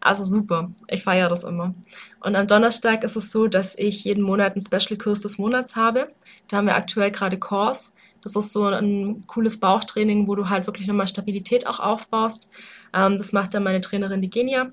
Also 0.00 0.24
super. 0.24 0.70
Ich 0.88 1.02
feiere 1.02 1.28
das 1.28 1.44
immer. 1.44 1.74
Und 2.20 2.34
am 2.34 2.46
Donnerstag 2.46 3.04
ist 3.04 3.16
es 3.16 3.30
so, 3.30 3.48
dass 3.48 3.76
ich 3.76 4.04
jeden 4.04 4.22
Monat 4.22 4.52
einen 4.52 4.64
Special-Kurs 4.64 5.20
des 5.20 5.36
Monats 5.36 5.76
habe. 5.76 6.10
Da 6.48 6.56
haben 6.56 6.66
wir 6.66 6.76
aktuell 6.76 7.10
gerade 7.10 7.38
Kurs. 7.38 7.92
Das 8.22 8.36
ist 8.36 8.52
so 8.52 8.64
ein 8.64 9.22
cooles 9.26 9.58
Bauchtraining, 9.58 10.28
wo 10.28 10.34
du 10.34 10.48
halt 10.48 10.66
wirklich 10.66 10.86
nochmal 10.86 11.08
Stabilität 11.08 11.66
auch 11.66 11.80
aufbaust. 11.80 12.48
Ähm, 12.94 13.18
das 13.18 13.32
macht 13.32 13.54
dann 13.54 13.62
meine 13.62 13.80
Trainerin, 13.80 14.20
die 14.20 14.30
Genia. 14.30 14.72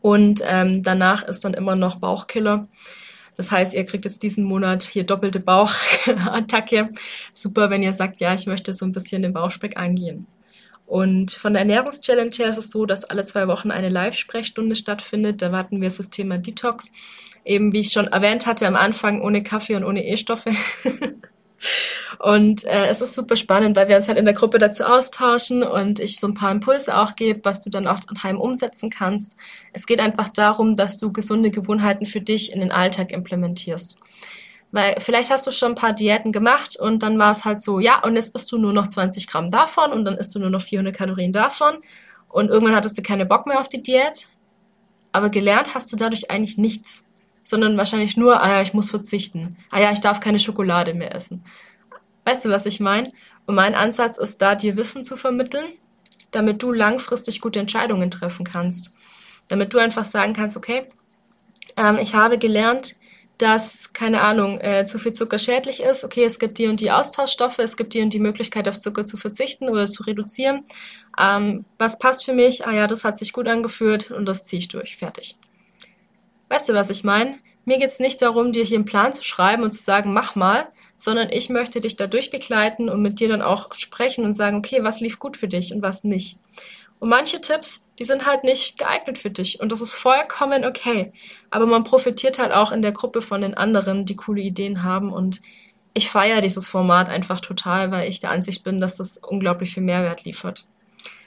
Und 0.00 0.40
ähm, 0.44 0.82
danach 0.82 1.24
ist 1.24 1.44
dann 1.44 1.54
immer 1.54 1.76
noch 1.76 1.96
Bauchkiller. 1.96 2.68
Das 3.36 3.50
heißt, 3.50 3.74
ihr 3.74 3.84
kriegt 3.84 4.04
jetzt 4.04 4.22
diesen 4.22 4.44
Monat 4.44 4.82
hier 4.82 5.04
doppelte 5.04 5.40
Bauchattacke. 5.40 6.90
Super, 7.32 7.70
wenn 7.70 7.82
ihr 7.82 7.92
sagt, 7.92 8.18
ja, 8.20 8.34
ich 8.34 8.46
möchte 8.46 8.72
so 8.72 8.84
ein 8.84 8.92
bisschen 8.92 9.22
den 9.22 9.32
Bauchspeck 9.32 9.76
angehen. 9.76 10.26
Und 10.86 11.32
von 11.32 11.52
der 11.52 11.60
Ernährungschallenge 11.60 12.30
her 12.36 12.48
ist 12.48 12.56
es 12.56 12.70
so, 12.70 12.86
dass 12.86 13.04
alle 13.04 13.24
zwei 13.24 13.46
Wochen 13.46 13.70
eine 13.70 13.90
Live-Sprechstunde 13.90 14.74
stattfindet. 14.74 15.42
Da 15.42 15.52
warten 15.52 15.82
wir 15.82 15.90
das 15.90 16.08
Thema 16.08 16.38
Detox. 16.38 16.90
Eben, 17.44 17.72
wie 17.72 17.80
ich 17.80 17.92
schon 17.92 18.06
erwähnt 18.06 18.46
hatte, 18.46 18.66
am 18.66 18.74
Anfang 18.74 19.20
ohne 19.20 19.42
Kaffee 19.42 19.76
und 19.76 19.84
ohne 19.84 20.04
E-Stoffe. 20.04 20.50
Und 22.18 22.64
äh, 22.64 22.86
es 22.86 23.00
ist 23.00 23.14
super 23.14 23.36
spannend, 23.36 23.76
weil 23.76 23.88
wir 23.88 23.96
uns 23.96 24.08
halt 24.08 24.18
in 24.18 24.24
der 24.24 24.34
Gruppe 24.34 24.58
dazu 24.58 24.84
austauschen 24.84 25.62
und 25.62 26.00
ich 26.00 26.18
so 26.18 26.26
ein 26.26 26.34
paar 26.34 26.50
Impulse 26.50 26.96
auch 26.96 27.14
gebe, 27.16 27.40
was 27.44 27.60
du 27.60 27.70
dann 27.70 27.86
auch 27.86 28.00
daheim 28.00 28.40
umsetzen 28.40 28.90
kannst. 28.90 29.36
Es 29.72 29.86
geht 29.86 30.00
einfach 30.00 30.28
darum, 30.28 30.76
dass 30.76 30.98
du 30.98 31.12
gesunde 31.12 31.50
Gewohnheiten 31.50 32.06
für 32.06 32.20
dich 32.20 32.52
in 32.52 32.60
den 32.60 32.72
Alltag 32.72 33.12
implementierst. 33.12 33.98
Weil 34.70 34.96
vielleicht 34.98 35.30
hast 35.30 35.46
du 35.46 35.50
schon 35.50 35.72
ein 35.72 35.76
paar 35.76 35.94
Diäten 35.94 36.32
gemacht 36.32 36.78
und 36.78 37.02
dann 37.02 37.18
war 37.18 37.30
es 37.30 37.44
halt 37.44 37.60
so, 37.60 37.80
ja, 37.80 38.02
und 38.04 38.16
jetzt 38.16 38.34
isst 38.34 38.52
du 38.52 38.58
nur 38.58 38.72
noch 38.72 38.88
20 38.88 39.26
Gramm 39.26 39.50
davon 39.50 39.92
und 39.92 40.04
dann 40.04 40.16
isst 40.16 40.34
du 40.34 40.38
nur 40.38 40.50
noch 40.50 40.62
400 40.62 40.94
Kalorien 40.94 41.32
davon 41.32 41.78
und 42.28 42.48
irgendwann 42.50 42.76
hattest 42.76 42.98
du 42.98 43.02
keine 43.02 43.26
Bock 43.26 43.46
mehr 43.46 43.60
auf 43.60 43.68
die 43.68 43.82
Diät. 43.82 44.26
Aber 45.12 45.30
gelernt 45.30 45.74
hast 45.74 45.90
du 45.90 45.96
dadurch 45.96 46.30
eigentlich 46.30 46.58
nichts, 46.58 47.02
sondern 47.48 47.78
wahrscheinlich 47.78 48.16
nur, 48.18 48.42
ah 48.42 48.48
ja, 48.48 48.62
ich 48.62 48.74
muss 48.74 48.90
verzichten. 48.90 49.56
Ah 49.70 49.80
ja, 49.80 49.90
ich 49.90 50.00
darf 50.00 50.20
keine 50.20 50.38
Schokolade 50.38 50.92
mehr 50.92 51.14
essen. 51.14 51.42
Weißt 52.26 52.44
du, 52.44 52.50
was 52.50 52.66
ich 52.66 52.78
meine? 52.78 53.10
Und 53.46 53.54
mein 53.54 53.74
Ansatz 53.74 54.18
ist 54.18 54.42
da, 54.42 54.54
dir 54.54 54.76
Wissen 54.76 55.02
zu 55.02 55.16
vermitteln, 55.16 55.64
damit 56.30 56.62
du 56.62 56.72
langfristig 56.72 57.40
gute 57.40 57.58
Entscheidungen 57.58 58.10
treffen 58.10 58.44
kannst. 58.44 58.92
Damit 59.48 59.72
du 59.72 59.78
einfach 59.78 60.04
sagen 60.04 60.34
kannst, 60.34 60.58
okay, 60.58 60.88
ähm, 61.78 61.96
ich 61.96 62.12
habe 62.12 62.36
gelernt, 62.36 62.96
dass, 63.38 63.94
keine 63.94 64.20
Ahnung, 64.20 64.60
äh, 64.60 64.84
zu 64.84 64.98
viel 64.98 65.12
Zucker 65.12 65.38
schädlich 65.38 65.80
ist. 65.80 66.04
Okay, 66.04 66.24
es 66.24 66.38
gibt 66.38 66.58
die 66.58 66.66
und 66.66 66.80
die 66.80 66.90
Austauschstoffe, 66.90 67.60
es 67.60 67.78
gibt 67.78 67.94
die 67.94 68.02
und 68.02 68.12
die 68.12 68.18
Möglichkeit, 68.18 68.68
auf 68.68 68.78
Zucker 68.78 69.06
zu 69.06 69.16
verzichten 69.16 69.70
oder 69.70 69.86
zu 69.86 70.02
reduzieren. 70.02 70.66
Ähm, 71.18 71.64
was 71.78 71.98
passt 71.98 72.26
für 72.26 72.34
mich? 72.34 72.66
Ah 72.66 72.74
ja, 72.74 72.86
das 72.86 73.04
hat 73.04 73.16
sich 73.16 73.32
gut 73.32 73.48
angeführt 73.48 74.10
und 74.10 74.26
das 74.26 74.44
ziehe 74.44 74.60
ich 74.60 74.68
durch. 74.68 74.98
Fertig. 74.98 75.38
Weißt 76.48 76.68
du, 76.68 76.74
was 76.74 76.90
ich 76.90 77.04
meine? 77.04 77.38
Mir 77.64 77.78
geht's 77.78 77.98
nicht 77.98 78.22
darum, 78.22 78.52
dir 78.52 78.64
hier 78.64 78.78
einen 78.78 78.84
Plan 78.84 79.12
zu 79.12 79.22
schreiben 79.22 79.62
und 79.62 79.72
zu 79.72 79.82
sagen, 79.82 80.12
mach 80.12 80.34
mal, 80.34 80.68
sondern 80.96 81.28
ich 81.30 81.48
möchte 81.48 81.80
dich 81.80 81.96
da 81.96 82.06
durchbegleiten 82.06 82.88
und 82.88 83.02
mit 83.02 83.20
dir 83.20 83.28
dann 83.28 83.42
auch 83.42 83.72
sprechen 83.74 84.24
und 84.24 84.32
sagen, 84.32 84.56
okay, 84.56 84.82
was 84.82 85.00
lief 85.00 85.18
gut 85.18 85.36
für 85.36 85.48
dich 85.48 85.72
und 85.72 85.82
was 85.82 86.04
nicht. 86.04 86.38
Und 86.98 87.10
manche 87.10 87.40
Tipps, 87.40 87.84
die 87.98 88.04
sind 88.04 88.26
halt 88.26 88.42
nicht 88.42 88.78
geeignet 88.78 89.18
für 89.18 89.30
dich 89.30 89.60
und 89.60 89.70
das 89.70 89.80
ist 89.80 89.94
vollkommen 89.94 90.64
okay. 90.64 91.12
Aber 91.50 91.66
man 91.66 91.84
profitiert 91.84 92.38
halt 92.38 92.52
auch 92.52 92.72
in 92.72 92.82
der 92.82 92.92
Gruppe 92.92 93.22
von 93.22 93.40
den 93.40 93.54
anderen, 93.54 94.04
die 94.04 94.16
coole 94.16 94.40
Ideen 94.40 94.82
haben 94.82 95.12
und 95.12 95.40
ich 95.94 96.10
feiere 96.10 96.40
dieses 96.40 96.68
Format 96.68 97.08
einfach 97.08 97.40
total, 97.40 97.90
weil 97.90 98.08
ich 98.08 98.20
der 98.20 98.30
Ansicht 98.30 98.62
bin, 98.64 98.80
dass 98.80 98.96
das 98.96 99.18
unglaublich 99.18 99.74
viel 99.74 99.82
Mehrwert 99.82 100.24
liefert. 100.24 100.66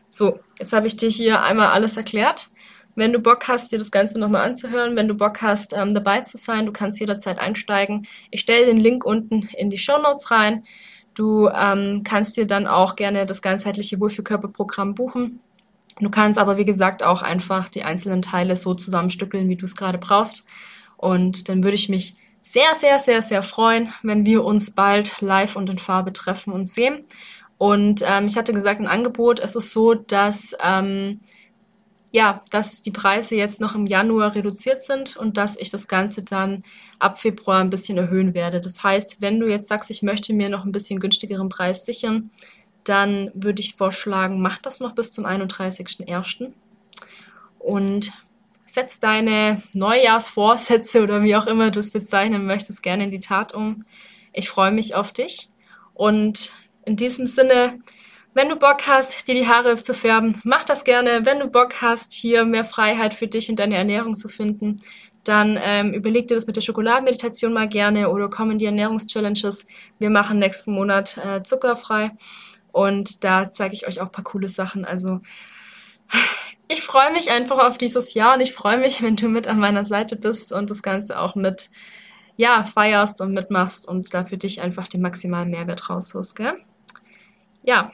So, 0.10 0.40
jetzt 0.60 0.74
habe 0.74 0.88
ich 0.88 0.98
dir 0.98 1.10
hier 1.10 1.42
einmal 1.42 1.68
alles 1.68 1.96
erklärt. 1.98 2.50
Wenn 2.96 3.14
du 3.14 3.20
Bock 3.20 3.48
hast, 3.48 3.72
dir 3.72 3.80
das 3.80 3.92
Ganze 3.92 4.20
nochmal 4.20 4.48
anzuhören, 4.48 4.98
wenn 4.98 5.08
du 5.08 5.14
Bock 5.14 5.42
hast, 5.42 5.74
ähm, 5.74 5.94
dabei 5.94 6.22
zu 6.22 6.38
sein, 6.38 6.66
du 6.66 6.72
kannst 6.72 7.00
jederzeit 7.00 7.40
einsteigen. 7.40 8.08
Ich 8.32 8.42
stelle 8.42 8.66
den 8.66 8.78
Link 8.78 9.06
unten 9.06 9.48
in 9.58 9.70
die 9.70 9.78
Show 9.78 9.98
Notes 9.98 10.32
rein. 10.32 10.64
Du 11.14 11.50
ähm, 11.50 12.04
kannst 12.04 12.38
dir 12.38 12.48
dann 12.48 12.68
auch 12.68 12.96
gerne 12.96 13.26
das 13.26 13.42
ganzheitliche 13.42 14.00
Wohlfühlkörperprogramm 14.00 14.96
buchen. 14.96 15.40
Du 16.00 16.10
kannst 16.10 16.40
aber, 16.40 16.58
wie 16.58 16.66
gesagt, 16.66 17.04
auch 17.04 17.22
einfach 17.22 17.68
die 17.68 17.84
einzelnen 17.84 18.22
Teile 18.22 18.56
so 18.56 18.74
zusammenstückeln, 18.74 19.50
wie 19.50 19.58
du 19.58 19.66
es 19.66 19.76
gerade 19.76 19.98
brauchst. 19.98 20.46
Und 20.98 21.50
dann 21.50 21.64
würde 21.64 21.76
ich 21.76 21.90
mich 21.90 22.16
sehr, 22.42 22.74
sehr, 22.76 22.98
sehr, 23.00 23.22
sehr 23.22 23.44
freuen, 23.44 23.94
wenn 24.02 24.26
wir 24.26 24.44
uns 24.44 24.72
bald 24.72 25.22
live 25.22 25.56
und 25.56 25.70
in 25.70 25.78
Farbe 25.78 26.12
treffen 26.14 26.54
und 26.54 26.68
sehen. 26.68 27.06
Und 27.58 28.04
ähm, 28.08 28.26
ich 28.26 28.38
hatte 28.38 28.54
gesagt, 28.54 28.80
ein 28.80 28.88
Angebot. 28.88 29.40
Es 29.40 29.56
ist 29.56 29.72
so, 29.72 29.94
dass 29.94 30.56
ähm, 30.64 31.20
ja, 32.12 32.44
dass 32.52 32.82
die 32.82 32.92
Preise 32.92 33.36
jetzt 33.36 33.62
noch 33.62 33.74
im 33.74 33.86
Januar 33.86 34.36
reduziert 34.36 34.82
sind 34.82 35.16
und 35.16 35.38
dass 35.38 35.56
ich 35.56 35.70
das 35.70 35.88
Ganze 35.88 36.22
dann 36.22 36.64
ab 37.00 37.20
Februar 37.20 37.62
ein 37.62 37.70
bisschen 37.70 37.98
erhöhen 37.98 38.34
werde. 38.34 38.60
Das 38.60 38.84
heißt, 38.84 39.22
wenn 39.22 39.40
du 39.40 39.48
jetzt 39.48 39.70
sagst, 39.70 39.90
ich 39.90 40.02
möchte 40.02 40.34
mir 40.34 40.50
noch 40.50 40.66
ein 40.66 40.74
bisschen 40.74 41.00
günstigeren 41.00 41.50
Preis 41.50 41.86
sichern, 41.86 42.30
dann 42.84 43.32
würde 43.34 43.62
ich 43.62 43.76
vorschlagen, 43.76 44.42
mach 44.42 44.58
das 44.58 44.80
noch 44.80 44.94
bis 44.94 45.12
zum 45.12 45.26
31.01. 45.26 46.52
Und 47.60 48.12
setz 48.66 49.00
deine 49.00 49.62
Neujahrsvorsätze 49.74 51.04
oder 51.04 51.24
wie 51.24 51.36
auch 51.36 51.48
immer 51.48 51.72
du 51.72 51.80
es 51.80 51.92
bezeichnen 51.92 52.46
möchtest, 52.46 52.84
gerne 52.84 53.06
in 53.06 53.12
die 53.12 53.20
Tat 53.20 53.54
um. 53.54 53.84
Ich 54.34 54.50
freue 54.50 54.72
mich 54.72 54.96
auf 54.96 55.12
dich. 55.12 55.50
Und 55.94 56.54
in 56.86 56.96
diesem 56.96 57.28
Sinne, 57.28 57.80
wenn 58.34 58.50
du 58.50 58.56
Bock 58.56 58.88
hast, 58.88 59.28
dir 59.28 59.36
die 59.36 59.48
Haare 59.48 59.76
zu 59.76 59.94
färben, 59.94 60.40
mach 60.44 60.64
das 60.64 60.84
gerne. 60.84 61.26
Wenn 61.26 61.40
du 61.40 61.48
Bock 61.48 61.82
hast, 61.82 62.14
hier 62.14 62.46
mehr 62.46 62.64
Freiheit 62.64 63.14
für 63.14 63.28
dich 63.28 63.50
und 63.50 63.60
deine 63.60 63.76
Ernährung 63.76 64.16
zu 64.16 64.30
finden, 64.30 64.82
dann 65.24 65.60
ähm, 65.62 65.94
überleg 65.94 66.28
dir 66.28 66.36
das 66.36 66.48
mit 66.48 66.56
der 66.56 66.62
Schokoladenmeditation 66.62 67.54
mal 67.54 67.68
gerne 67.68 68.10
oder 68.10 68.30
komm 68.30 68.52
in 68.52 68.58
die 68.58 68.66
Ernährungschallenges. 68.66 69.66
Wir 70.00 70.10
machen 70.10 70.40
nächsten 70.40 70.72
Monat 70.72 71.18
äh, 71.18 71.44
zuckerfrei 71.44 72.12
und 72.72 73.24
da 73.24 73.52
zeige 73.52 73.76
ich 73.76 73.88
euch 73.88 74.02
auch 74.02 74.12
paar 74.12 74.24
coole 74.24 74.50
Sachen. 74.50 74.86
Also 74.86 75.20
ich 76.68 76.82
freue 76.82 77.12
mich 77.12 77.32
einfach 77.32 77.60
auf 77.60 77.78
dieses 77.78 78.14
Jahr 78.14 78.36
und 78.36 78.42
ich 78.42 78.54
freue 78.54 78.78
mich, 78.78 79.02
wenn 79.04 79.16
du 79.16 79.28
mit 79.28 79.48
an 79.48 79.60
meiner 79.60 79.86
Seite 79.86 80.16
bist 80.16 80.54
und 80.54 80.70
das 80.70 80.82
Ganze 80.82 81.20
auch 81.20 81.36
mit, 81.36 81.70
ja, 82.38 82.64
feierst 82.64 83.22
und 83.22 83.34
mitmachst 83.34 83.88
und 83.88 84.14
da 84.14 84.24
für 84.24 84.38
dich 84.38 84.62
einfach 84.62 84.88
den 84.88 85.02
maximalen 85.02 85.50
Mehrwert 85.50 85.90
rausholst, 85.90 86.36
gell? 86.36 86.54
Ja, 87.64 87.92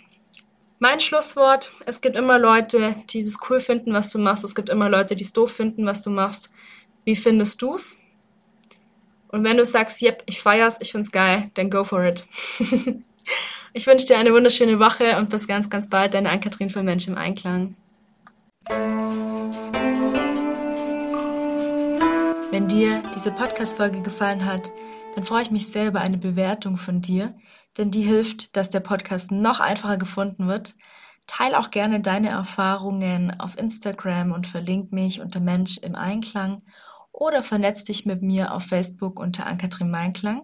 mein 0.80 1.00
Schlusswort, 1.00 1.72
es 1.86 2.02
gibt 2.02 2.16
immer 2.16 2.38
Leute, 2.38 2.96
die 3.10 3.20
es 3.20 3.38
cool 3.50 3.60
finden, 3.60 3.94
was 3.94 4.12
du 4.12 4.20
machst. 4.20 4.44
Es 4.44 4.54
gibt 4.54 4.70
immer 4.70 4.90
Leute, 4.90 5.16
die 5.16 5.24
es 5.24 5.34
doof 5.34 5.52
finden, 5.52 5.86
was 5.86 6.04
du 6.04 6.10
machst. 6.10 6.50
Wie 7.04 7.16
findest 7.16 7.62
du's? 7.62 7.98
Und 9.30 9.44
wenn 9.44 9.58
du 9.58 9.66
sagst, 9.66 10.02
yep, 10.02 10.24
ich 10.26 10.40
feier's, 10.40 10.78
ich 10.80 10.92
find's 10.92 11.12
geil, 11.12 11.50
dann 11.56 11.70
go 11.70 11.84
for 11.84 12.04
it. 12.04 12.28
ich 13.74 13.88
wünsche 13.88 14.06
dir 14.06 14.18
eine 14.18 14.34
wunderschöne 14.34 14.80
Woche 14.80 15.18
und 15.18 15.30
bis 15.30 15.48
ganz, 15.48 15.70
ganz 15.70 15.90
bald. 15.90 16.14
Deine 16.14 16.30
Ann-Kathrin 16.30 16.70
von 16.70 16.86
Mensch 16.86 17.08
im 17.08 17.18
Einklang. 17.18 17.76
Wenn 22.52 22.68
dir 22.68 23.02
diese 23.16 23.32
Podcast-Folge 23.32 24.02
gefallen 24.02 24.46
hat, 24.46 24.72
dann 25.16 25.26
freue 25.26 25.42
ich 25.42 25.52
mich 25.52 25.68
sehr 25.68 25.88
über 25.88 26.02
eine 26.02 26.18
Bewertung 26.18 26.78
von 26.78 27.02
dir, 27.02 27.34
denn 27.78 27.92
die 27.92 28.02
hilft, 28.02 28.56
dass 28.56 28.70
der 28.70 28.80
Podcast 28.80 29.32
noch 29.32 29.60
einfacher 29.60 29.98
gefunden 29.98 30.48
wird. 30.48 30.76
Teil 31.28 31.56
auch 31.56 31.72
gerne 31.72 32.00
deine 32.00 32.30
Erfahrungen 32.30 33.40
auf 33.40 33.58
Instagram 33.58 34.32
und 34.32 34.48
verlink 34.48 34.92
mich 34.92 35.20
unter 35.22 35.40
Mensch 35.40 35.78
im 35.78 35.96
Einklang 35.96 36.62
oder 37.12 37.44
vernetz 37.44 37.84
dich 37.84 38.06
mit 38.06 38.22
mir 38.22 38.54
auf 38.54 38.64
Facebook 38.64 39.20
unter 39.20 39.46
Ankatrin 39.46 39.92
Meinklang 39.92 40.44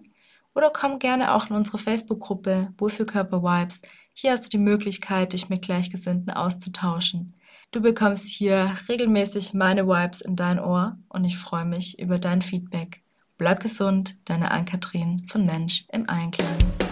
oder 0.54 0.70
komm 0.70 0.98
gerne 0.98 1.34
auch 1.34 1.50
in 1.50 1.56
unsere 1.56 1.78
Facebook-Gruppe 1.78 2.72
Wohlfühlkörper 2.78 3.42
Vibes. 3.42 3.82
Hier 4.12 4.32
hast 4.32 4.44
du 4.44 4.50
die 4.50 4.58
Möglichkeit, 4.58 5.32
dich 5.32 5.48
mit 5.48 5.62
Gleichgesinnten 5.62 6.32
auszutauschen. 6.32 7.34
Du 7.72 7.80
bekommst 7.80 8.28
hier 8.28 8.76
regelmäßig 8.88 9.54
meine 9.54 9.88
Vibes 9.88 10.20
in 10.20 10.36
dein 10.36 10.60
Ohr 10.60 10.96
und 11.08 11.24
ich 11.24 11.36
freue 11.36 11.64
mich 11.64 11.98
über 11.98 12.18
dein 12.18 12.40
Feedback. 12.40 13.02
Bleib 13.36 13.60
gesund, 13.60 14.16
deine 14.26 14.52
Ann-Kathrin 14.52 15.26
von 15.28 15.44
Mensch 15.44 15.84
im 15.90 16.08
Einklang. 16.08 16.83